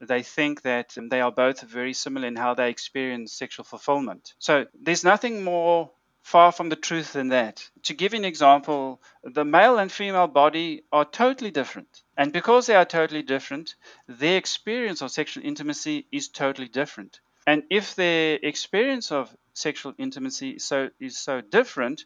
they 0.00 0.22
think 0.22 0.62
that 0.62 0.96
they 0.96 1.20
are 1.20 1.32
both 1.32 1.60
very 1.62 1.92
similar 1.92 2.28
in 2.28 2.36
how 2.36 2.54
they 2.54 2.70
experience 2.70 3.32
sexual 3.32 3.64
fulfillment. 3.64 4.34
So 4.38 4.66
there's 4.80 5.04
nothing 5.04 5.44
more 5.44 5.90
far 6.22 6.52
from 6.52 6.68
the 6.68 6.76
truth 6.76 7.14
than 7.14 7.28
that. 7.28 7.68
To 7.84 7.94
give 7.94 8.12
an 8.12 8.24
example, 8.24 9.00
the 9.24 9.44
male 9.44 9.78
and 9.78 9.90
female 9.90 10.26
body 10.26 10.84
are 10.92 11.04
totally 11.04 11.50
different. 11.50 12.02
And 12.16 12.32
because 12.32 12.66
they 12.66 12.74
are 12.74 12.84
totally 12.84 13.22
different, 13.22 13.74
their 14.06 14.36
experience 14.36 15.00
of 15.00 15.10
sexual 15.10 15.44
intimacy 15.44 16.06
is 16.12 16.28
totally 16.28 16.68
different. 16.68 17.20
And 17.46 17.62
if 17.70 17.94
their 17.94 18.38
experience 18.42 19.10
of 19.10 19.34
sexual 19.54 19.94
intimacy 19.96 20.58
so, 20.58 20.90
is 21.00 21.16
so 21.16 21.40
different, 21.40 22.04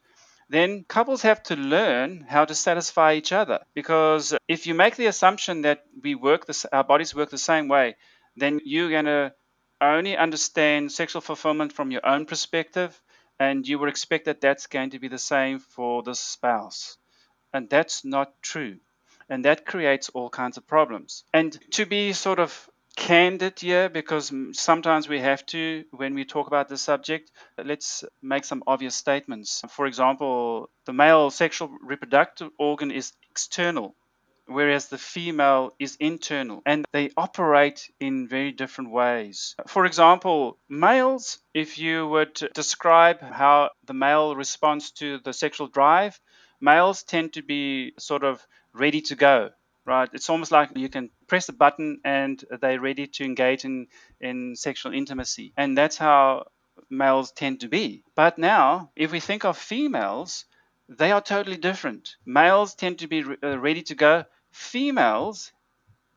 then 0.52 0.84
couples 0.86 1.22
have 1.22 1.42
to 1.44 1.56
learn 1.56 2.26
how 2.28 2.44
to 2.44 2.54
satisfy 2.54 3.14
each 3.14 3.32
other. 3.32 3.60
Because 3.74 4.34
if 4.48 4.66
you 4.66 4.74
make 4.74 4.96
the 4.96 5.06
assumption 5.06 5.62
that 5.62 5.84
we 6.02 6.14
work 6.14 6.46
this, 6.46 6.66
our 6.66 6.84
bodies 6.84 7.14
work 7.14 7.30
the 7.30 7.38
same 7.38 7.68
way, 7.68 7.96
then 8.36 8.60
you're 8.64 8.90
going 8.90 9.06
to 9.06 9.32
only 9.80 10.16
understand 10.16 10.92
sexual 10.92 11.22
fulfillment 11.22 11.72
from 11.72 11.90
your 11.90 12.06
own 12.06 12.26
perspective, 12.26 13.00
and 13.40 13.66
you 13.66 13.78
would 13.78 13.88
expect 13.88 14.26
that 14.26 14.40
that's 14.40 14.66
going 14.66 14.90
to 14.90 14.98
be 14.98 15.08
the 15.08 15.18
same 15.18 15.58
for 15.58 16.02
the 16.02 16.14
spouse. 16.14 16.98
And 17.52 17.68
that's 17.68 18.04
not 18.04 18.40
true. 18.42 18.76
And 19.28 19.44
that 19.44 19.66
creates 19.66 20.10
all 20.10 20.28
kinds 20.28 20.56
of 20.56 20.66
problems. 20.66 21.24
And 21.32 21.58
to 21.72 21.86
be 21.86 22.12
sort 22.12 22.38
of 22.38 22.68
candid 22.96 23.58
here, 23.60 23.88
because 23.88 24.32
sometimes 24.52 25.08
we 25.08 25.20
have 25.20 25.44
to 25.46 25.84
when 25.90 26.14
we 26.14 26.24
talk 26.24 26.46
about 26.46 26.68
this 26.68 26.82
subject, 26.82 27.30
let's 27.62 28.04
make 28.22 28.44
some 28.44 28.62
obvious 28.66 28.94
statements. 28.96 29.62
For 29.70 29.86
example, 29.86 30.70
the 30.84 30.92
male 30.92 31.30
sexual 31.30 31.70
reproductive 31.82 32.50
organ 32.58 32.90
is 32.90 33.12
external 33.30 33.94
whereas 34.46 34.88
the 34.88 34.98
female 34.98 35.72
is 35.78 35.96
internal 35.96 36.62
and 36.66 36.84
they 36.92 37.10
operate 37.16 37.90
in 38.00 38.28
very 38.28 38.52
different 38.52 38.90
ways. 38.90 39.54
For 39.66 39.86
example, 39.86 40.58
males, 40.68 41.38
if 41.54 41.78
you 41.78 42.06
would 42.08 42.34
describe 42.54 43.20
how 43.20 43.70
the 43.86 43.94
male 43.94 44.34
responds 44.36 44.90
to 44.92 45.18
the 45.18 45.32
sexual 45.32 45.68
drive, 45.68 46.20
males 46.60 47.02
tend 47.02 47.34
to 47.34 47.42
be 47.42 47.92
sort 47.98 48.24
of 48.24 48.46
ready 48.72 49.00
to 49.02 49.14
go. 49.14 49.50
Right, 49.84 50.08
it's 50.12 50.28
almost 50.30 50.50
like 50.52 50.76
you 50.76 50.88
can 50.88 51.10
press 51.28 51.48
a 51.48 51.52
button 51.52 52.00
and 52.04 52.44
they're 52.60 52.80
ready 52.80 53.06
to 53.06 53.24
engage 53.24 53.64
in, 53.64 53.88
in 54.20 54.56
sexual 54.56 54.92
intimacy. 54.92 55.52
And 55.56 55.76
that's 55.78 55.96
how 55.96 56.46
males 56.90 57.32
tend 57.32 57.60
to 57.60 57.68
be. 57.68 58.04
But 58.14 58.38
now, 58.38 58.90
if 58.96 59.12
we 59.12 59.20
think 59.20 59.44
of 59.44 59.58
females, 59.58 60.44
they 60.88 61.12
are 61.12 61.20
totally 61.20 61.56
different. 61.56 62.16
Males 62.24 62.74
tend 62.74 63.00
to 63.00 63.08
be 63.08 63.22
re- 63.22 63.36
uh, 63.42 63.58
ready 63.58 63.82
to 63.82 63.94
go. 63.94 64.24
Females, 64.52 65.52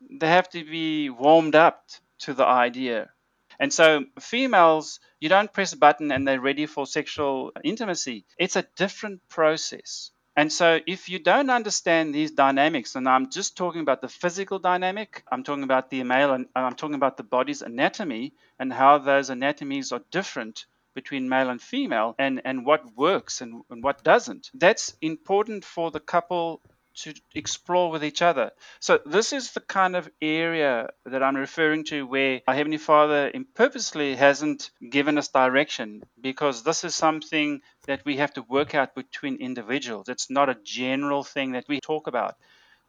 they 0.10 0.28
have 0.28 0.50
to 0.50 0.64
be 0.64 1.10
warmed 1.10 1.56
up 1.56 1.90
to 2.20 2.34
the 2.34 2.46
idea. 2.46 3.12
And 3.60 3.74
so, 3.74 4.06
females, 4.20 5.00
you 5.20 5.30
don't 5.30 5.54
press 5.54 5.74
a 5.74 5.78
button 5.78 6.12
and 6.12 6.28
they're 6.28 6.42
ready 6.42 6.66
for 6.66 6.86
sexual 6.86 7.52
intimacy. 7.64 8.26
It's 8.38 8.56
a 8.56 8.68
different 8.76 9.28
process. 9.30 10.12
And 10.36 10.52
so, 10.52 10.80
if 10.86 11.10
you 11.10 11.20
don't 11.20 11.50
understand 11.50 12.14
these 12.14 12.32
dynamics, 12.32 12.96
and 12.96 13.08
I'm 13.08 13.30
just 13.30 13.56
talking 13.56 13.82
about 13.82 14.02
the 14.02 14.10
physical 14.10 14.60
dynamic, 14.60 15.24
I'm 15.32 15.44
talking 15.44 15.64
about 15.64 15.90
the 15.90 16.04
male, 16.04 16.34
and 16.34 16.48
I'm 16.56 16.76
talking 16.76 16.96
about 16.96 17.18
the 17.18 17.24
body's 17.24 17.62
anatomy 17.62 18.34
and 18.60 18.74
how 18.74 18.98
those 18.98 19.30
anatomies 19.30 19.92
are 19.94 20.02
different 20.12 20.66
between 20.94 21.30
male 21.30 21.50
and 21.50 21.62
female 21.62 22.16
and, 22.18 22.42
and 22.46 22.66
what 22.66 22.96
works 22.96 23.42
and, 23.42 23.64
and 23.70 23.84
what 23.84 24.04
doesn't. 24.04 24.50
That's 24.54 24.96
important 25.02 25.64
for 25.64 25.92
the 25.92 26.00
couple 26.00 26.62
to 26.96 27.14
explore 27.34 27.92
with 27.92 28.04
each 28.04 28.22
other. 28.22 28.52
So, 28.80 29.00
this 29.06 29.34
is 29.34 29.52
the 29.52 29.60
kind 29.60 29.96
of 29.96 30.10
area 30.22 30.90
that 31.06 31.22
I'm 31.22 31.36
referring 31.36 31.84
to 31.86 32.06
where 32.08 32.42
our 32.48 32.56
Heavenly 32.56 32.78
Father 32.78 33.32
purposely 33.54 34.16
hasn't 34.16 34.72
given 34.90 35.18
us 35.18 35.28
direction 35.28 36.04
because 36.20 36.64
this 36.64 36.84
is 36.84 36.96
something 36.96 37.62
that 37.88 38.06
we 38.06 38.18
have 38.18 38.34
to 38.34 38.42
work 38.44 38.76
out 38.76 38.96
between 38.96 39.38
individuals. 39.38 40.10
It's 40.10 40.30
not 40.30 40.50
a 40.50 40.58
general 40.64 41.24
thing 41.24 41.52
that 41.52 41.66
we 41.68 41.80
talk 41.80 42.08
about. 42.08 42.36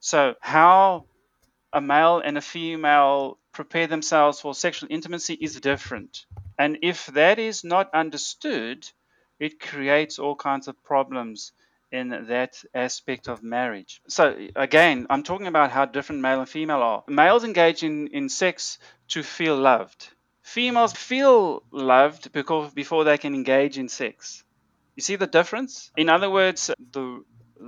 So, 0.00 0.34
how 0.40 1.06
a 1.72 1.80
male 1.80 2.20
and 2.20 2.38
a 2.38 2.40
female 2.40 3.38
prepare 3.52 3.86
themselves 3.86 4.40
for 4.40 4.54
sexual 4.54 4.88
intimacy 4.90 5.34
is 5.34 5.60
different. 5.60 6.26
And 6.58 6.78
if 6.82 7.06
that 7.06 7.38
is 7.38 7.64
not 7.64 7.92
understood, 7.92 8.88
it 9.38 9.60
creates 9.60 10.18
all 10.18 10.36
kinds 10.36 10.68
of 10.68 10.82
problems 10.84 11.52
in 11.96 12.26
that 12.28 12.62
aspect 12.74 13.28
of 13.28 13.42
marriage. 13.42 14.00
So, 14.08 14.36
again, 14.54 15.06
I'm 15.10 15.22
talking 15.22 15.46
about 15.46 15.70
how 15.70 15.86
different 15.86 16.20
male 16.20 16.40
and 16.40 16.48
female 16.48 16.82
are. 16.82 17.04
Males 17.08 17.44
engage 17.44 17.82
in, 17.82 18.08
in 18.08 18.28
sex 18.28 18.78
to 19.08 19.22
feel 19.22 19.56
loved, 19.56 20.08
females 20.42 20.92
feel 20.92 21.62
loved 21.72 22.32
because 22.32 22.72
before 22.72 23.04
they 23.04 23.18
can 23.18 23.34
engage 23.34 23.78
in 23.78 23.88
sex. 23.88 24.44
You 24.94 25.02
see 25.02 25.16
the 25.16 25.26
difference? 25.26 25.90
In 25.96 26.08
other 26.08 26.30
words, 26.30 26.70
the 26.92 27.22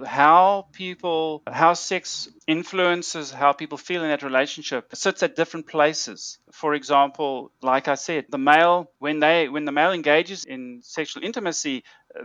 how 0.06 0.66
people 0.72 1.42
how 1.46 1.72
sex 1.74 2.28
influences 2.46 3.30
how 3.30 3.52
people 3.52 3.78
feel 3.78 4.02
in 4.02 4.10
that 4.10 4.22
relationship. 4.22 4.88
Sits 4.94 5.22
at 5.22 5.36
different 5.36 5.66
places. 5.66 6.38
For 6.52 6.74
example 6.74 7.50
like 7.62 7.88
i 7.88 7.94
said 7.94 8.26
the 8.30 8.38
male 8.38 8.90
when 8.98 9.18
they 9.20 9.48
when 9.48 9.64
the 9.64 9.72
male 9.72 9.92
engages 9.92 10.44
in 10.44 10.80
sexual 10.82 11.24
intimacy 11.24 11.84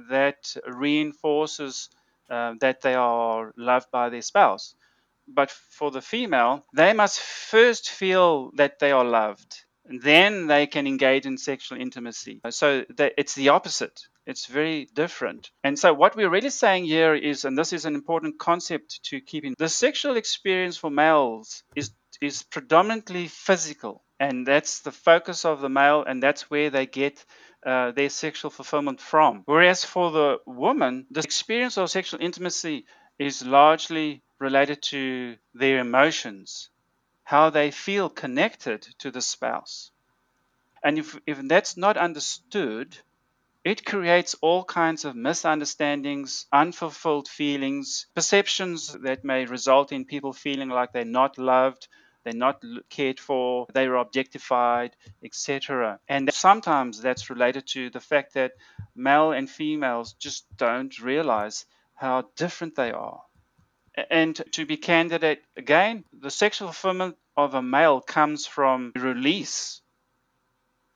that 0.10 0.56
reinforces 0.67 1.89
uh, 2.30 2.54
that 2.60 2.82
they 2.82 2.95
are 2.95 3.54
loved 3.58 3.89
by 3.91 4.10
their 4.10 4.21
spouse. 4.21 4.76
But 5.28 5.52
for 5.52 5.91
the 5.91 6.02
female 6.02 6.65
they 6.76 6.93
must 6.93 7.19
first 7.19 7.89
feel 7.89 8.52
that 8.56 8.80
they 8.80 8.91
are 8.91 9.06
loved 9.06 9.65
And 9.86 10.02
then 10.02 10.47
they 10.47 10.67
can 10.67 10.88
engage 10.88 11.26
in 11.26 11.38
sexual 11.38 11.80
intimacy. 11.80 12.41
So 12.49 12.86
it's 13.17 13.36
the 13.36 13.49
opposite 13.49 14.02
it's 14.25 14.45
very 14.45 14.88
different. 14.93 15.51
And 15.63 15.77
so, 15.77 15.93
what 15.93 16.15
we're 16.15 16.29
really 16.29 16.49
saying 16.49 16.86
here 16.86 17.13
is, 17.13 17.45
and 17.45 17.57
this 17.57 17.73
is 17.73 17.86
an 17.86 17.95
important 17.95 18.39
concept 18.39 19.03
to 19.05 19.19
keep 19.19 19.43
in 19.43 19.55
the 19.57 19.69
sexual 19.69 20.17
experience 20.17 20.77
for 20.77 20.89
males 20.89 21.63
is, 21.75 21.91
is 22.21 22.43
predominantly 22.43 23.27
physical. 23.27 24.03
And 24.19 24.47
that's 24.47 24.79
the 24.79 24.91
focus 24.91 25.43
of 25.43 25.59
the 25.59 25.69
male, 25.69 26.03
and 26.07 26.23
that's 26.23 26.49
where 26.49 26.69
they 26.69 26.86
get 26.86 27.25
uh, 27.65 27.91
their 27.91 28.09
sexual 28.09 28.51
fulfillment 28.51 29.01
from. 29.01 29.43
Whereas 29.45 29.83
for 29.83 30.12
the 30.12 30.38
woman, 30.45 31.07
the 31.12 31.21
experience 31.21 31.77
of 31.77 31.89
sexual 31.89 32.21
intimacy 32.21 32.86
is 33.19 33.45
largely 33.45 34.21
related 34.39 34.81
to 34.83 35.36
their 35.53 35.79
emotions, 35.79 36.69
how 37.23 37.49
they 37.49 37.71
feel 37.71 38.09
connected 38.09 38.81
to 38.99 39.12
the 39.12 39.21
spouse. 39.21 39.91
And 40.83 40.99
if, 40.99 41.17
if 41.25 41.39
that's 41.47 41.77
not 41.77 41.97
understood, 41.97 42.97
it 43.63 43.86
creates 43.86 44.36
all 44.41 44.63
kinds 44.63 45.06
of 45.06 45.15
misunderstandings, 45.15 46.45
unfulfilled 46.52 47.28
feelings, 47.28 48.08
perceptions 48.13 48.93
that 49.04 49.23
may 49.23 49.45
result 49.45 49.91
in 49.91 50.06
people 50.06 50.34
feeling 50.34 50.69
like 50.69 50.91
they're 50.91 51.06
not 51.06 51.38
loved, 51.38 51.88
they're 52.23 52.34
not 52.34 52.62
cared 52.89 53.19
for, 53.19 53.67
they 53.73 53.86
are 53.86 53.95
objectified, 53.95 54.95
etc. 55.23 55.99
And 56.08 56.34
sometimes 56.34 57.02
that's 57.02 57.30
related 57.30 57.67
to 57.67 57.89
the 57.89 57.99
fact 57.99 58.34
that 58.34 58.54
male 58.95 59.32
and 59.32 59.49
females 59.49 60.13
just 60.13 60.45
don't 60.58 60.97
realize 60.99 61.65
how 61.95 62.30
different 62.36 62.76
they 62.76 62.91
are. 62.91 63.21
And 64.10 64.41
to 64.54 64.65
be 64.65 64.78
candid 64.78 65.39
again, 65.56 66.04
the 66.12 66.32
sexual 66.32 66.69
fulfillment 66.69 67.15
of 67.38 67.54
a 67.54 67.62
male 67.62 68.02
comes 68.02 68.45
from 68.45 68.91
release 68.95 69.82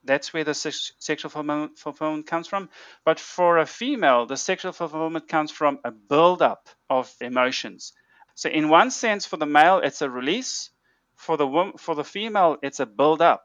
that's 0.07 0.33
where 0.33 0.43
the 0.43 0.53
sex- 0.53 0.93
sexual 0.99 1.29
fulfillment 1.29 2.27
comes 2.27 2.47
from. 2.47 2.69
But 3.05 3.19
for 3.19 3.57
a 3.57 3.65
female, 3.65 4.25
the 4.25 4.37
sexual 4.37 4.71
fulfillment 4.71 5.27
comes 5.27 5.51
from 5.51 5.79
a 5.83 5.91
build-up 5.91 6.69
of 6.89 7.13
emotions. 7.21 7.93
So 8.35 8.49
in 8.49 8.69
one 8.69 8.91
sense, 8.91 9.25
for 9.25 9.37
the 9.37 9.45
male, 9.45 9.79
it's 9.79 10.01
a 10.01 10.09
release. 10.09 10.69
For 11.15 11.35
the 11.35 11.73
for 11.77 11.95
the 11.95 12.03
female, 12.03 12.57
it's 12.61 12.79
a 12.79 12.85
build-up. 12.85 13.43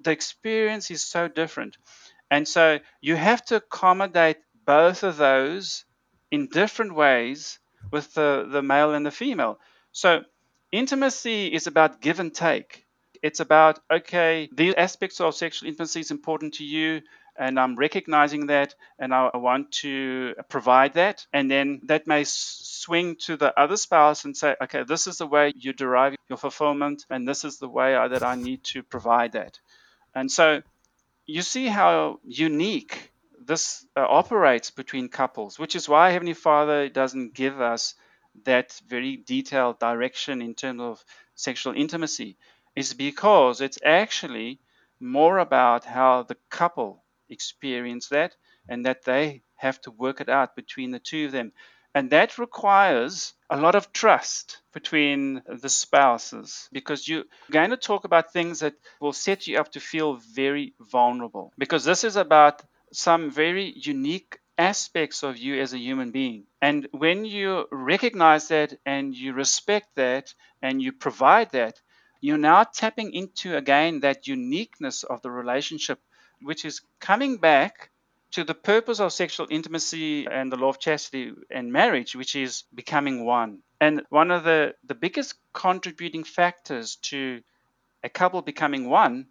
The 0.00 0.10
experience 0.10 0.90
is 0.90 1.02
so 1.02 1.28
different, 1.28 1.76
and 2.30 2.48
so 2.48 2.78
you 3.00 3.16
have 3.16 3.44
to 3.46 3.56
accommodate 3.56 4.38
both 4.64 5.02
of 5.02 5.18
those 5.18 5.84
in 6.30 6.48
different 6.48 6.94
ways 6.94 7.58
with 7.90 8.14
the, 8.14 8.48
the 8.50 8.62
male 8.62 8.94
and 8.94 9.04
the 9.04 9.10
female. 9.10 9.58
So 9.92 10.22
intimacy 10.70 11.52
is 11.52 11.66
about 11.66 12.00
give 12.00 12.20
and 12.20 12.34
take. 12.34 12.86
It's 13.22 13.40
about, 13.40 13.78
okay, 13.90 14.48
these 14.52 14.74
aspects 14.74 15.20
of 15.20 15.34
sexual 15.34 15.68
intimacy 15.68 16.00
is 16.00 16.10
important 16.10 16.54
to 16.54 16.64
you, 16.64 17.02
and 17.36 17.58
I'm 17.58 17.76
recognizing 17.76 18.46
that, 18.46 18.74
and 18.98 19.14
I 19.14 19.36
want 19.36 19.72
to 19.82 20.34
provide 20.48 20.94
that. 20.94 21.26
And 21.32 21.50
then 21.50 21.80
that 21.84 22.06
may 22.06 22.24
swing 22.26 23.16
to 23.26 23.36
the 23.36 23.58
other 23.58 23.76
spouse 23.76 24.24
and 24.24 24.36
say, 24.36 24.56
okay, 24.60 24.82
this 24.82 25.06
is 25.06 25.18
the 25.18 25.26
way 25.26 25.52
you 25.56 25.72
derive 25.72 26.16
your 26.28 26.36
fulfillment, 26.36 27.06
and 27.08 27.26
this 27.26 27.44
is 27.44 27.58
the 27.58 27.68
way 27.68 27.92
that 27.92 28.22
I 28.22 28.34
need 28.34 28.64
to 28.64 28.82
provide 28.82 29.32
that. 29.32 29.60
And 30.14 30.30
so 30.30 30.62
you 31.24 31.42
see 31.42 31.68
how 31.68 32.18
unique 32.24 33.12
this 33.40 33.86
uh, 33.96 34.00
operates 34.00 34.70
between 34.70 35.08
couples, 35.08 35.58
which 35.58 35.74
is 35.76 35.88
why 35.88 36.10
Heavenly 36.10 36.34
Father 36.34 36.88
doesn't 36.88 37.34
give 37.34 37.60
us 37.60 37.94
that 38.44 38.80
very 38.86 39.16
detailed 39.16 39.78
direction 39.78 40.42
in 40.42 40.54
terms 40.54 40.80
of 40.80 41.04
sexual 41.34 41.74
intimacy 41.74 42.36
is 42.74 42.94
because 42.94 43.60
it's 43.60 43.78
actually 43.84 44.60
more 45.00 45.38
about 45.38 45.84
how 45.84 46.22
the 46.22 46.36
couple 46.48 47.02
experience 47.28 48.08
that 48.08 48.34
and 48.68 48.86
that 48.86 49.04
they 49.04 49.42
have 49.56 49.80
to 49.80 49.90
work 49.90 50.20
it 50.20 50.28
out 50.28 50.56
between 50.56 50.90
the 50.90 50.98
two 50.98 51.26
of 51.26 51.32
them. 51.32 51.52
And 51.94 52.10
that 52.10 52.38
requires 52.38 53.34
a 53.50 53.58
lot 53.58 53.74
of 53.74 53.92
trust 53.92 54.62
between 54.72 55.42
the 55.46 55.68
spouses 55.68 56.68
because 56.72 57.06
you're 57.06 57.24
going 57.50 57.70
to 57.70 57.76
talk 57.76 58.04
about 58.04 58.32
things 58.32 58.60
that 58.60 58.74
will 59.00 59.12
set 59.12 59.46
you 59.46 59.58
up 59.58 59.72
to 59.72 59.80
feel 59.80 60.14
very 60.14 60.74
vulnerable. 60.80 61.52
Because 61.58 61.84
this 61.84 62.04
is 62.04 62.16
about 62.16 62.62
some 62.92 63.30
very 63.30 63.72
unique 63.76 64.38
aspects 64.56 65.22
of 65.22 65.36
you 65.36 65.60
as 65.60 65.74
a 65.74 65.78
human 65.78 66.12
being. 66.12 66.44
And 66.62 66.88
when 66.92 67.24
you 67.24 67.66
recognize 67.70 68.48
that 68.48 68.78
and 68.86 69.14
you 69.14 69.34
respect 69.34 69.88
that 69.96 70.32
and 70.62 70.80
you 70.80 70.92
provide 70.92 71.50
that, 71.50 71.80
you're 72.22 72.38
now 72.38 72.64
tapping 72.64 73.12
into 73.12 73.56
again 73.56 74.00
that 74.00 74.28
uniqueness 74.28 75.02
of 75.02 75.20
the 75.22 75.30
relationship, 75.30 75.98
which 76.40 76.64
is 76.64 76.80
coming 77.00 77.36
back 77.36 77.90
to 78.30 78.44
the 78.44 78.54
purpose 78.54 79.00
of 79.00 79.12
sexual 79.12 79.48
intimacy 79.50 80.26
and 80.26 80.50
the 80.50 80.56
law 80.56 80.70
of 80.70 80.78
chastity 80.78 81.34
and 81.50 81.72
marriage, 81.72 82.14
which 82.16 82.34
is 82.36 82.62
becoming 82.74 83.26
one. 83.26 83.58
And 83.80 84.02
one 84.08 84.30
of 84.30 84.44
the, 84.44 84.74
the 84.84 84.94
biggest 84.94 85.34
contributing 85.52 86.24
factors 86.24 86.96
to 87.10 87.42
a 88.04 88.08
couple 88.08 88.40
becoming 88.40 88.88
one 88.88 89.26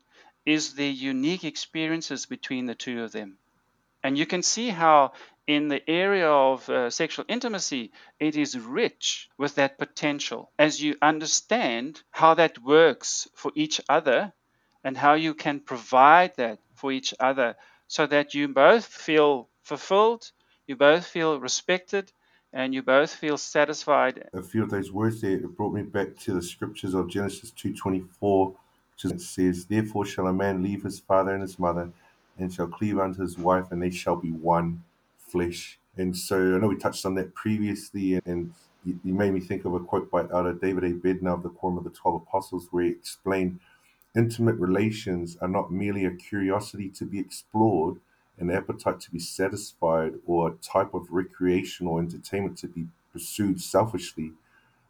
is 0.45 0.73
the 0.73 0.87
unique 0.87 1.45
experiences 1.45 2.25
between 2.25 2.65
the 2.65 2.75
two 2.75 3.03
of 3.03 3.13
them. 3.13 3.37
And 4.03 4.17
you 4.17 4.25
can 4.25 4.41
see 4.41 4.69
how, 4.69 5.13
in 5.47 5.67
the 5.67 5.87
area 5.89 6.29
of 6.29 6.67
uh, 6.69 6.89
sexual 6.89 7.25
intimacy, 7.27 7.91
it 8.19 8.35
is 8.35 8.57
rich 8.57 9.29
with 9.37 9.55
that 9.55 9.77
potential 9.77 10.51
as 10.57 10.81
you 10.81 10.95
understand 11.01 12.01
how 12.11 12.33
that 12.35 12.57
works 12.59 13.27
for 13.35 13.51
each 13.55 13.81
other 13.89 14.33
and 14.83 14.97
how 14.97 15.13
you 15.13 15.33
can 15.33 15.59
provide 15.59 16.35
that 16.37 16.59
for 16.73 16.91
each 16.91 17.13
other 17.19 17.55
so 17.87 18.07
that 18.07 18.33
you 18.33 18.47
both 18.47 18.85
feel 18.85 19.49
fulfilled, 19.61 20.31
you 20.65 20.75
both 20.75 21.05
feel 21.05 21.39
respected, 21.39 22.11
and 22.53 22.73
you 22.73 22.81
both 22.81 23.13
feel 23.13 23.37
satisfied. 23.37 24.29
A 24.33 24.41
few 24.41 24.63
of 24.63 24.69
those 24.69 24.91
words 24.91 25.21
there 25.21 25.39
brought 25.39 25.73
me 25.73 25.83
back 25.83 26.17
to 26.19 26.33
the 26.33 26.41
scriptures 26.41 26.93
of 26.93 27.09
Genesis 27.09 27.51
2.24, 27.51 28.55
which 29.03 29.21
says, 29.21 29.65
Therefore 29.65 30.05
shall 30.05 30.27
a 30.27 30.33
man 30.33 30.63
leave 30.63 30.83
his 30.83 30.99
father 30.99 31.31
and 31.33 31.41
his 31.41 31.59
mother 31.59 31.91
and 32.37 32.53
shall 32.53 32.67
cleave 32.67 32.99
unto 32.99 33.21
his 33.21 33.37
wife, 33.37 33.71
and 33.71 33.81
they 33.81 33.91
shall 33.91 34.15
be 34.15 34.31
one 34.31 34.83
flesh. 35.17 35.79
And 35.97 36.15
so 36.15 36.55
I 36.55 36.57
know 36.59 36.67
we 36.67 36.77
touched 36.77 37.05
on 37.05 37.15
that 37.15 37.33
previously, 37.35 38.19
and 38.25 38.53
you, 38.83 38.99
made 39.03 39.33
me 39.33 39.39
think 39.39 39.65
of 39.65 39.73
a 39.73 39.79
quote 39.79 40.09
by 40.09 40.21
out 40.21 40.47
of 40.47 40.61
David 40.61 40.83
A. 40.83 40.93
Bednar 40.93 41.35
of 41.35 41.43
the 41.43 41.49
Quorum 41.49 41.77
of 41.77 41.83
the 41.83 41.89
Twelve 41.89 42.21
Apostles, 42.21 42.67
where 42.71 42.85
he 42.85 42.89
explained 42.91 43.59
intimate 44.15 44.55
relations 44.55 45.37
are 45.41 45.47
not 45.47 45.71
merely 45.71 46.05
a 46.05 46.11
curiosity 46.11 46.89
to 46.89 47.05
be 47.05 47.19
explored, 47.19 47.97
an 48.39 48.49
appetite 48.49 48.99
to 49.01 49.11
be 49.11 49.19
satisfied, 49.19 50.13
or 50.25 50.49
a 50.49 50.53
type 50.55 50.93
of 50.93 51.11
recreational 51.11 51.99
entertainment 51.99 52.57
to 52.57 52.67
be 52.67 52.87
pursued 53.13 53.61
selfishly. 53.61 54.31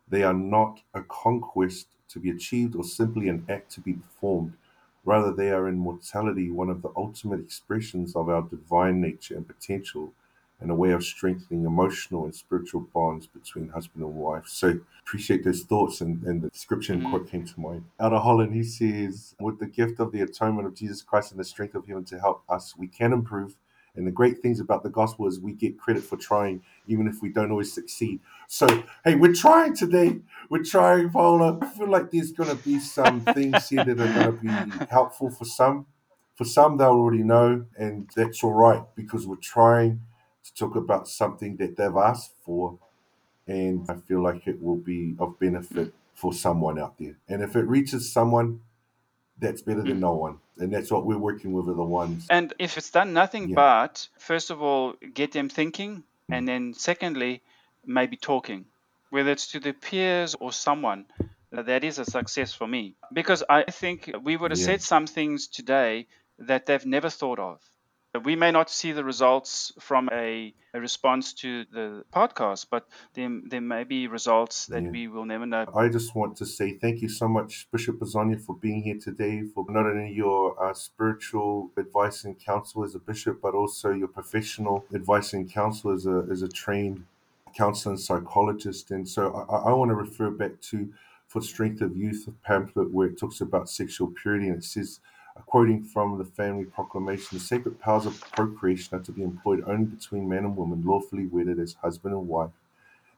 They 0.08 0.24
are 0.24 0.34
not 0.34 0.82
a 0.94 1.02
conquest 1.02 1.88
to 2.10 2.20
be 2.20 2.30
achieved 2.30 2.76
or 2.76 2.84
simply 2.84 3.30
an 3.30 3.46
act 3.50 3.72
to 3.74 3.82
be 3.82 3.94
performed. 3.94 4.54
Rather, 5.04 5.34
they 5.34 5.50
are 5.50 5.68
in 5.68 5.78
mortality 5.78 6.52
one 6.52 6.70
of 6.70 6.82
the 6.82 6.92
ultimate 6.96 7.40
expressions 7.40 8.16
of 8.16 8.30
our 8.30 8.44
divine 8.44 9.02
nature 9.02 9.36
and 9.36 9.48
potential, 9.48 10.14
and 10.60 10.70
a 10.70 10.76
way 10.76 10.92
of 10.92 11.04
strengthening 11.04 11.66
emotional 11.66 12.24
and 12.24 12.36
spiritual 12.36 12.82
bonds 12.94 13.26
between 13.26 13.70
husband 13.70 14.04
and 14.04 14.16
wife. 14.16 14.48
So 14.48 14.80
appreciate 15.02 15.44
those 15.44 15.64
thoughts 15.64 16.02
and, 16.02 16.24
and 16.24 16.42
the 16.44 16.52
scripture 16.54 16.94
and 16.94 17.02
mm. 17.02 17.10
quote 17.10 17.30
came 17.30 17.46
to 17.46 17.60
mind. 17.60 17.84
Out 18.00 18.14
of 18.14 18.22
Holland, 18.22 18.54
he 18.54 18.64
says, 18.64 19.36
with 19.40 19.60
the 19.60 19.66
gift 19.66 20.00
of 20.00 20.12
the 20.12 20.22
atonement 20.22 20.68
of 20.68 20.76
Jesus 20.76 21.02
Christ 21.02 21.32
and 21.32 21.40
the 21.40 21.44
strength 21.46 21.74
of 21.74 21.88
Him 21.88 22.04
to 22.06 22.20
help 22.20 22.44
us, 22.48 22.76
we 22.78 22.88
can 22.88 23.12
improve 23.12 23.56
and 23.96 24.08
the 24.08 24.12
great 24.12 24.42
things 24.42 24.60
about 24.60 24.84
the 24.84 24.90
gospel 24.90 25.28
is 25.28 25.40
we 25.40 25.54
get 25.54 25.78
credit 25.78 26.04
for 26.04 26.18
trying, 26.18 26.64
even 26.88 27.08
if 27.08 27.22
we 27.22 27.30
don't 27.30 27.52
always 27.52 27.74
succeed. 27.74 28.20
So, 28.48 28.68
hey, 29.04 29.16
we're 29.16 29.34
trying 29.34 29.76
today. 29.76 30.20
We're 30.50 30.64
trying, 30.64 31.10
Paulo. 31.10 31.60
I 31.62 31.66
feel 31.68 31.90
like 31.90 32.12
there's 32.12 32.32
going 32.32 32.56
to 32.56 32.64
be 32.64 32.80
some 32.80 33.22
things 33.22 33.70
here 33.70 33.84
that 33.84 34.00
are 34.00 34.32
going 34.32 34.70
to 34.70 34.78
be 34.80 34.86
helpful 34.86 35.30
for 35.30 35.46
some. 35.46 35.86
For 36.36 36.46
some, 36.46 36.78
they'll 36.78 36.88
already 36.90 37.24
know, 37.24 37.66
and 37.78 38.10
that's 38.16 38.44
all 38.44 38.54
right 38.54 38.84
because 38.96 39.28
we're 39.28 39.36
trying 39.36 40.02
to 40.44 40.54
talk 40.56 40.76
about 40.76 41.08
something 41.08 41.58
that 41.58 41.76
they've 41.78 41.96
asked 41.96 42.34
for. 42.44 42.80
And 43.48 43.86
I 43.90 43.96
feel 43.96 44.24
like 44.24 44.48
it 44.48 44.62
will 44.62 44.78
be 44.78 45.16
of 45.20 45.38
benefit 45.40 45.94
for 46.14 46.34
someone 46.34 46.80
out 46.80 46.98
there. 46.98 47.18
And 47.28 47.42
if 47.44 47.56
it 47.56 47.68
reaches 47.68 48.12
someone, 48.12 48.62
that's 49.42 49.62
better 49.62 49.82
than 49.82 50.00
no 50.00 50.14
one. 50.14 50.38
And 50.58 50.72
that's 50.72 50.92
what 50.92 51.06
we're 51.06 51.18
working 51.18 51.52
with 51.52 51.68
are 51.68 51.74
the 51.74 51.84
ones. 51.84 52.28
And 52.30 52.54
if 52.60 52.78
it's 52.78 52.92
done 52.92 53.14
nothing 53.14 53.50
yeah. 53.50 53.56
but, 53.56 54.08
first 54.20 54.52
of 54.52 54.62
all, 54.62 54.94
get 55.14 55.32
them 55.34 55.50
thinking, 55.50 55.98
mm. 55.98 56.38
and 56.38 56.48
then 56.48 56.74
secondly, 56.74 57.42
maybe 57.86 58.16
talking, 58.16 58.66
whether 59.10 59.32
it's 59.32 59.48
to 59.48 59.60
their 59.60 59.74
peers 59.74 60.36
or 60.40 60.54
someone. 60.54 61.06
That 61.54 61.84
is 61.84 62.00
a 62.00 62.06
success 62.06 62.54
for 62.54 62.66
me 62.66 62.96
because 63.12 63.44
I 63.50 63.64
think 63.64 64.10
we 64.24 64.38
would 64.38 64.52
have 64.52 64.60
yeah. 64.60 64.68
said 64.68 64.82
some 64.82 65.06
things 65.06 65.48
today 65.48 66.08
that 66.40 66.66
they've 66.66 66.86
never 66.86 67.10
thought 67.10 67.40
of. 67.40 67.60
We 68.24 68.36
may 68.36 68.52
not 68.52 68.70
see 68.70 68.92
the 68.92 69.06
results 69.06 69.72
from 69.80 70.10
a, 70.12 70.54
a 70.74 70.80
response 70.82 71.34
to 71.36 71.64
the 71.72 72.04
podcast, 72.12 72.66
but 72.70 72.86
there, 73.14 73.30
there 73.46 73.62
may 73.62 73.86
be 73.86 74.08
results 74.08 74.66
that 74.68 74.84
yeah. 74.84 74.90
we 74.90 75.08
will 75.08 75.26
never 75.26 75.46
know. 75.46 75.66
I 75.74 75.88
just 75.88 76.14
want 76.14 76.36
to 76.38 76.46
say 76.46 76.74
thank 76.74 77.02
you 77.02 77.08
so 77.08 77.30
much, 77.30 77.70
Bishop 77.72 78.00
Bisogno, 78.00 78.42
for 78.42 78.56
being 78.58 78.84
here 78.84 78.98
today, 79.00 79.44
for 79.44 79.66
not 79.70 79.86
only 79.86 80.12
your 80.12 80.62
uh, 80.62 80.74
spiritual 80.74 81.72
advice 81.78 82.26
and 82.26 82.38
counsel 82.38 82.84
as 82.84 82.96
a 82.96 83.00
bishop, 83.00 83.42
but 83.42 83.54
also 83.54 83.92
your 83.92 84.10
professional 84.10 84.84
advice 84.94 85.32
and 85.32 85.50
counsel 85.50 85.94
as 85.94 86.06
a, 86.06 86.28
as 86.30 86.42
a 86.42 86.50
trained 86.50 87.06
counselor 87.56 87.94
and 87.94 88.02
psychologist. 88.02 88.92
And 88.92 89.08
so 89.08 89.48
I, 89.50 89.70
I 89.70 89.74
want 89.74 89.90
to 89.90 89.96
refer 89.96 90.30
back 90.32 90.60
to 90.72 90.92
For 91.28 91.42
Strength 91.42 91.82
of 91.82 91.96
Youth 91.96 92.28
pamphlet 92.44 92.92
where 92.92 93.08
it 93.08 93.18
talks 93.18 93.40
about 93.40 93.70
sexual 93.70 94.08
purity 94.08 94.50
and 94.50 94.58
it 94.58 94.66
says, 94.66 95.00
quoting 95.46 95.84
from 95.84 96.18
the 96.18 96.26
family 96.26 96.66
proclamation, 96.66 97.38
the 97.38 97.44
sacred 97.44 97.80
powers 97.80 98.06
of 98.06 98.20
procreation 98.32 98.98
are 98.98 99.04
to 99.04 99.12
be 99.12 99.24
employed 99.24 99.64
only 99.66 99.86
between 99.86 100.28
man 100.28 100.46
and 100.46 100.56
woman, 100.56 100.84
lawfully 100.84 101.26
wedded 101.26 101.60
as 101.60 101.76
husband 101.76 102.14
and 102.14 102.28
wife. 102.28 102.52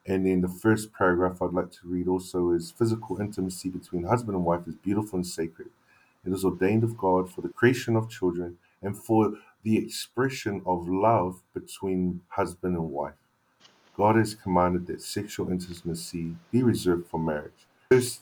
And 0.06 0.26
then 0.26 0.42
the 0.42 0.50
first 0.50 0.94
paragraph 0.94 1.42
I'd 1.42 1.54
like 1.54 1.72
to 1.72 1.88
read 1.88 2.08
also 2.08 2.52
is 2.52 2.72
physical 2.72 3.20
intimacy 3.22 3.70
between 3.70 4.04
husband 4.04 4.36
and 4.36 4.46
wife 4.46 4.68
is 4.68 4.76
beautiful 4.76 5.18
and 5.18 5.26
sacred. 5.26 5.70
It 6.26 6.32
is 6.32 6.46
ordained 6.46 6.84
of 6.84 6.98
God 6.98 7.32
for 7.32 7.42
the 7.42 7.50
creation 7.50 7.96
of 7.96 8.10
children 8.10 8.58
and 8.82 8.98
for 8.98 9.34
the 9.64 9.78
expression 9.78 10.62
of 10.66 10.88
love 10.88 11.42
between 11.54 12.22
husband 12.30 12.76
and 12.76 12.92
wife. 12.92 13.14
God 13.96 14.16
has 14.16 14.36
commanded 14.36 14.88
that 14.88 15.02
sexual 15.02 15.50
intimacy 15.50 16.36
be 16.52 16.64
reserved 16.64 17.08
for 17.08 17.20
marriage. 17.20 17.68
First 17.90 18.22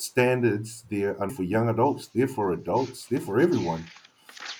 standards 0.00 0.84
there 0.90 1.20
are 1.20 1.30
for 1.30 1.42
young 1.42 1.68
adults, 1.68 2.08
they're 2.08 2.28
for 2.28 2.52
adults, 2.52 3.06
they're 3.06 3.20
for 3.20 3.40
everyone. 3.40 3.84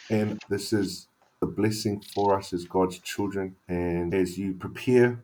And 0.09 0.41
this 0.49 0.73
is 0.73 1.07
a 1.43 1.47
blessing 1.47 2.03
for 2.15 2.37
us 2.37 2.53
as 2.53 2.65
God's 2.65 2.99
children. 2.99 3.57
And 3.69 4.13
as 4.13 4.39
you 4.39 4.55
prepare 4.55 5.23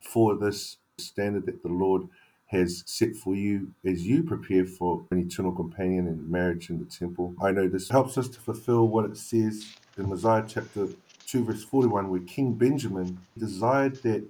for 0.00 0.36
this 0.36 0.76
standard 0.98 1.46
that 1.46 1.62
the 1.62 1.68
Lord 1.68 2.08
has 2.46 2.84
set 2.86 3.16
for 3.16 3.34
you 3.34 3.72
as 3.84 4.06
you 4.06 4.22
prepare 4.22 4.64
for 4.64 5.04
an 5.10 5.18
eternal 5.18 5.52
companion 5.52 6.06
and 6.06 6.30
marriage 6.30 6.70
in 6.70 6.78
the 6.78 6.84
temple. 6.84 7.34
I 7.42 7.50
know 7.50 7.66
this 7.66 7.88
helps 7.88 8.16
us 8.16 8.28
to 8.28 8.40
fulfill 8.40 8.86
what 8.86 9.04
it 9.04 9.16
says 9.16 9.66
in 9.98 10.08
Mosiah 10.08 10.44
chapter 10.46 10.86
2, 11.26 11.44
verse 11.44 11.64
41, 11.64 12.08
where 12.08 12.20
King 12.20 12.54
Benjamin 12.54 13.18
desired 13.36 13.96
that 14.04 14.24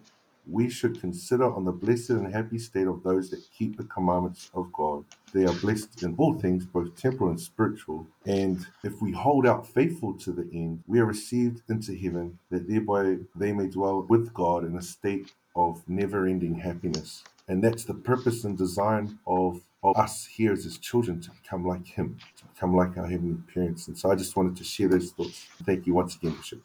we 0.51 0.71
should 0.71 1.01
consider 1.01 1.45
on 1.53 1.65
the 1.65 1.73
blessed 1.73 2.11
and 2.11 2.33
happy 2.35 2.59
state 2.59 2.87
of 2.89 3.03
those 3.03 3.31
that 3.31 3.43
keep 3.57 3.77
the 3.77 3.85
commandments 3.85 4.51
of 4.55 4.73
God. 4.73 5.05
They 5.35 5.47
are 5.47 5.55
blessed 5.55 6.03
in 6.03 6.15
all 6.19 6.35
things, 6.39 6.67
both 6.67 6.97
temporal 6.97 7.31
and 7.31 7.41
spiritual. 7.41 8.07
And 8.27 8.67
if 8.85 9.03
we 9.03 9.13
hold 9.13 9.47
out 9.47 9.67
faithful 9.67 10.15
to 10.21 10.33
the 10.33 10.49
end, 10.53 10.83
we 10.87 11.01
are 11.01 11.07
received 11.07 11.63
into 11.71 11.95
heaven, 11.97 12.39
that 12.51 12.69
thereby 12.69 13.19
they 13.37 13.53
may 13.53 13.69
dwell 13.69 14.03
with 14.09 14.35
God 14.35 14.65
in 14.65 14.77
a 14.77 14.83
state 14.83 15.33
of 15.57 15.83
never 15.89 16.27
ending 16.27 16.57
happiness. 16.57 17.25
And 17.49 17.63
that's 17.65 17.85
the 17.85 17.95
purpose 17.95 18.45
and 18.45 18.59
design 18.59 19.19
of, 19.27 19.63
of 19.83 19.97
us 19.99 20.27
here 20.27 20.53
as 20.53 20.65
his 20.65 20.79
children 20.79 21.21
to 21.23 21.31
become 21.31 21.67
like 21.67 21.87
him, 21.87 22.19
to 22.39 22.45
become 22.47 22.77
like 22.77 22.99
our 22.99 23.07
heavenly 23.09 23.39
parents. 23.55 23.89
And 23.89 23.99
so 23.99 24.11
I 24.11 24.17
just 24.17 24.37
wanted 24.37 24.57
to 24.57 24.65
share 24.65 24.89
those 24.89 25.13
thoughts. 25.13 25.47
Thank 25.65 25.87
you 25.87 25.95
once 25.95 26.17
again, 26.17 26.37
Bishop. 26.37 26.63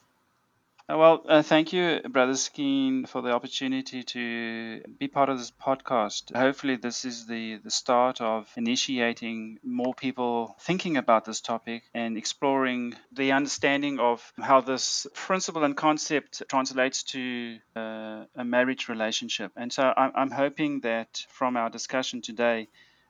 Uh, 0.91 0.97
well, 0.97 1.23
uh, 1.29 1.41
thank 1.41 1.71
you, 1.71 2.01
Brother 2.09 2.33
Skeen, 2.33 3.07
for 3.07 3.21
the 3.21 3.31
opportunity 3.31 4.03
to 4.03 4.81
be 4.99 5.07
part 5.07 5.29
of 5.29 5.37
this 5.37 5.51
podcast. 5.51 6.35
Hopefully, 6.35 6.75
this 6.75 7.05
is 7.05 7.27
the, 7.27 7.57
the 7.57 7.71
start 7.71 8.19
of 8.19 8.51
initiating 8.57 9.59
more 9.63 9.93
people 9.93 10.57
thinking 10.59 10.97
about 10.97 11.23
this 11.23 11.39
topic 11.39 11.83
and 11.93 12.17
exploring 12.17 12.93
the 13.13 13.31
understanding 13.31 13.99
of 13.99 14.33
how 14.41 14.59
this 14.59 15.07
principle 15.13 15.63
and 15.63 15.77
concept 15.77 16.43
translates 16.49 17.03
to 17.03 17.57
uh, 17.75 18.25
a 18.35 18.43
marriage 18.43 18.89
relationship. 18.89 19.53
And 19.55 19.71
so 19.71 19.93
I'm, 19.95 20.11
I'm 20.13 20.31
hoping 20.31 20.81
that 20.81 21.25
from 21.29 21.55
our 21.55 21.69
discussion 21.69 22.21
today, 22.21 22.67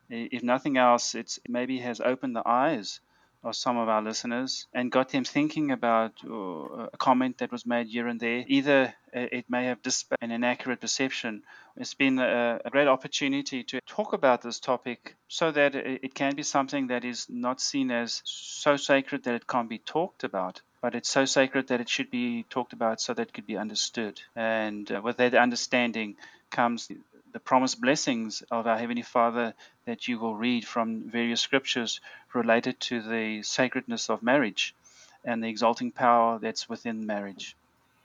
if 0.07 0.43
nothing 0.43 0.77
else, 0.77 1.15
it 1.15 1.39
maybe 1.47 1.79
has 1.79 1.99
opened 1.99 2.35
the 2.35 2.47
eyes 2.47 2.99
of 3.43 3.55
some 3.55 3.77
of 3.77 3.89
our 3.89 4.01
listeners 4.01 4.67
and 4.73 4.91
got 4.91 5.09
them 5.09 5.23
thinking 5.23 5.71
about 5.71 6.13
uh, 6.29 6.87
a 6.93 6.97
comment 6.97 7.39
that 7.39 7.51
was 7.51 7.65
made 7.65 7.87
here 7.87 8.07
and 8.07 8.19
there. 8.19 8.43
Either 8.47 8.93
it 9.13 9.45
may 9.49 9.65
have 9.65 9.81
dispelled 9.81 10.19
an 10.21 10.31
inaccurate 10.31 10.79
perception. 10.79 11.43
It's 11.75 11.93
been 11.93 12.19
a, 12.19 12.59
a, 12.63 12.69
great 12.69 12.87
opportunity 12.87 13.63
to 13.63 13.81
talk 13.81 14.13
about 14.13 14.41
this 14.41 14.59
topic 14.59 15.15
so 15.27 15.51
that 15.51 15.75
it 15.75 16.13
can 16.13 16.35
be 16.35 16.43
something 16.43 16.87
that 16.87 17.03
is 17.03 17.27
not 17.29 17.59
seen 17.59 17.91
as 17.91 18.21
so 18.25 18.77
sacred 18.77 19.23
that 19.23 19.35
it 19.35 19.47
can't 19.47 19.69
be 19.69 19.79
talked 19.79 20.23
about. 20.23 20.61
But 20.81 20.95
it's 20.95 21.09
so 21.09 21.25
sacred 21.25 21.67
that 21.67 21.81
it 21.81 21.89
should 21.89 22.09
be 22.09 22.43
talked 22.49 22.73
about 22.73 23.01
so 23.01 23.13
that 23.13 23.29
it 23.29 23.33
could 23.33 23.45
be 23.45 23.57
understood. 23.57 24.21
And 24.35 24.91
uh, 24.91 25.01
with 25.03 25.17
that 25.17 25.35
understanding 25.35 26.15
comes 26.49 26.89
the 27.33 27.39
promised 27.39 27.81
blessings 27.81 28.43
of 28.51 28.67
our 28.67 28.77
Heavenly 28.77 29.01
Father 29.01 29.53
that 29.85 30.07
you 30.07 30.19
will 30.19 30.35
read 30.35 30.65
from 30.65 31.09
various 31.09 31.41
scriptures 31.41 32.01
related 32.33 32.79
to 32.81 33.01
the 33.01 33.43
sacredness 33.43 34.09
of 34.09 34.23
marriage 34.23 34.75
and 35.23 35.43
the 35.43 35.49
exalting 35.49 35.91
power 35.91 36.39
that's 36.39 36.67
within 36.67 37.05
marriage. 37.05 37.55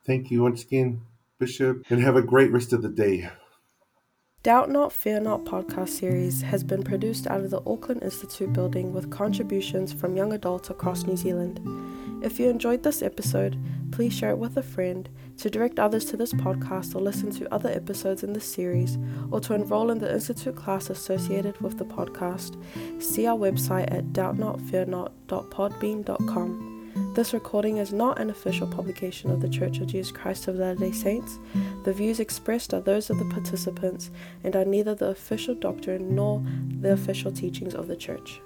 Thank 0.05 0.31
you 0.31 0.43
once 0.43 0.62
again, 0.62 1.03
Bishop, 1.39 1.85
and 1.91 2.01
have 2.01 2.16
a 2.16 2.22
great 2.22 2.53
rest 2.53 2.72
of 2.72 2.83
the 2.83 2.89
day. 2.89 3.31
Doubt 4.47 4.71
Not, 4.71 4.93
Fear 4.93 5.23
Not 5.23 5.45
podcast 5.45 5.89
series 5.89 6.43
has 6.43 6.63
been 6.63 6.85
produced 6.85 7.27
out 7.27 7.41
of 7.41 7.51
the 7.51 7.61
Auckland 7.67 8.05
Institute 8.05 8.53
building 8.53 8.93
with 8.93 9.11
contributions 9.11 9.93
from 9.93 10.15
young 10.15 10.33
adults 10.33 10.71
across 10.71 11.03
New 11.03 11.17
Zealand. 11.17 11.61
If 12.23 12.39
you 12.39 12.49
enjoyed 12.49 12.85
this 12.85 13.03
episode, 13.03 13.59
please 13.91 14.17
share 14.17 14.31
it 14.31 14.39
with 14.39 14.57
a 14.57 14.63
friend, 14.63 15.09
to 15.39 15.51
direct 15.51 15.81
others 15.81 16.05
to 16.05 16.17
this 16.17 16.33
podcast 16.33 16.95
or 16.95 17.01
listen 17.01 17.33
to 17.33 17.53
other 17.53 17.71
episodes 17.71 18.23
in 18.23 18.35
this 18.35 18.45
series, 18.45 18.99
or 19.33 19.41
to 19.41 19.53
enroll 19.53 19.91
in 19.91 19.99
the 19.99 20.13
Institute 20.13 20.55
class 20.55 20.91
associated 20.91 21.61
with 21.61 21.79
the 21.79 21.85
podcast. 21.85 22.55
See 23.03 23.27
our 23.27 23.37
website 23.37 23.93
at 23.93 24.13
doubtnotfearnot.podbean.com. 24.13 26.76
This 26.97 27.35
recording 27.35 27.77
is 27.77 27.93
not 27.93 28.19
an 28.19 28.31
official 28.31 28.67
publication 28.67 29.31
of 29.31 29.43
The 29.43 29.51
Church 29.51 29.81
of 29.81 29.89
Jesus 29.89 30.11
Christ 30.11 30.49
of 30.49 30.57
Latter 30.57 30.81
day 30.81 30.93
Saints. 30.93 31.39
The 31.85 31.93
views 31.93 32.21
expressed 32.21 32.73
are 32.73 32.81
those 32.81 33.11
of 33.11 33.19
the 33.19 33.27
participants 33.27 34.11
and 34.43 34.57
are 34.57 34.65
neither 34.65 34.95
the 34.95 35.09
official 35.09 35.55
doctrine 35.55 36.15
nor 36.15 36.43
the 36.81 36.93
official 36.93 37.33
teachings 37.33 37.75
of 37.75 37.89
the 37.89 37.97
Church. 37.97 38.41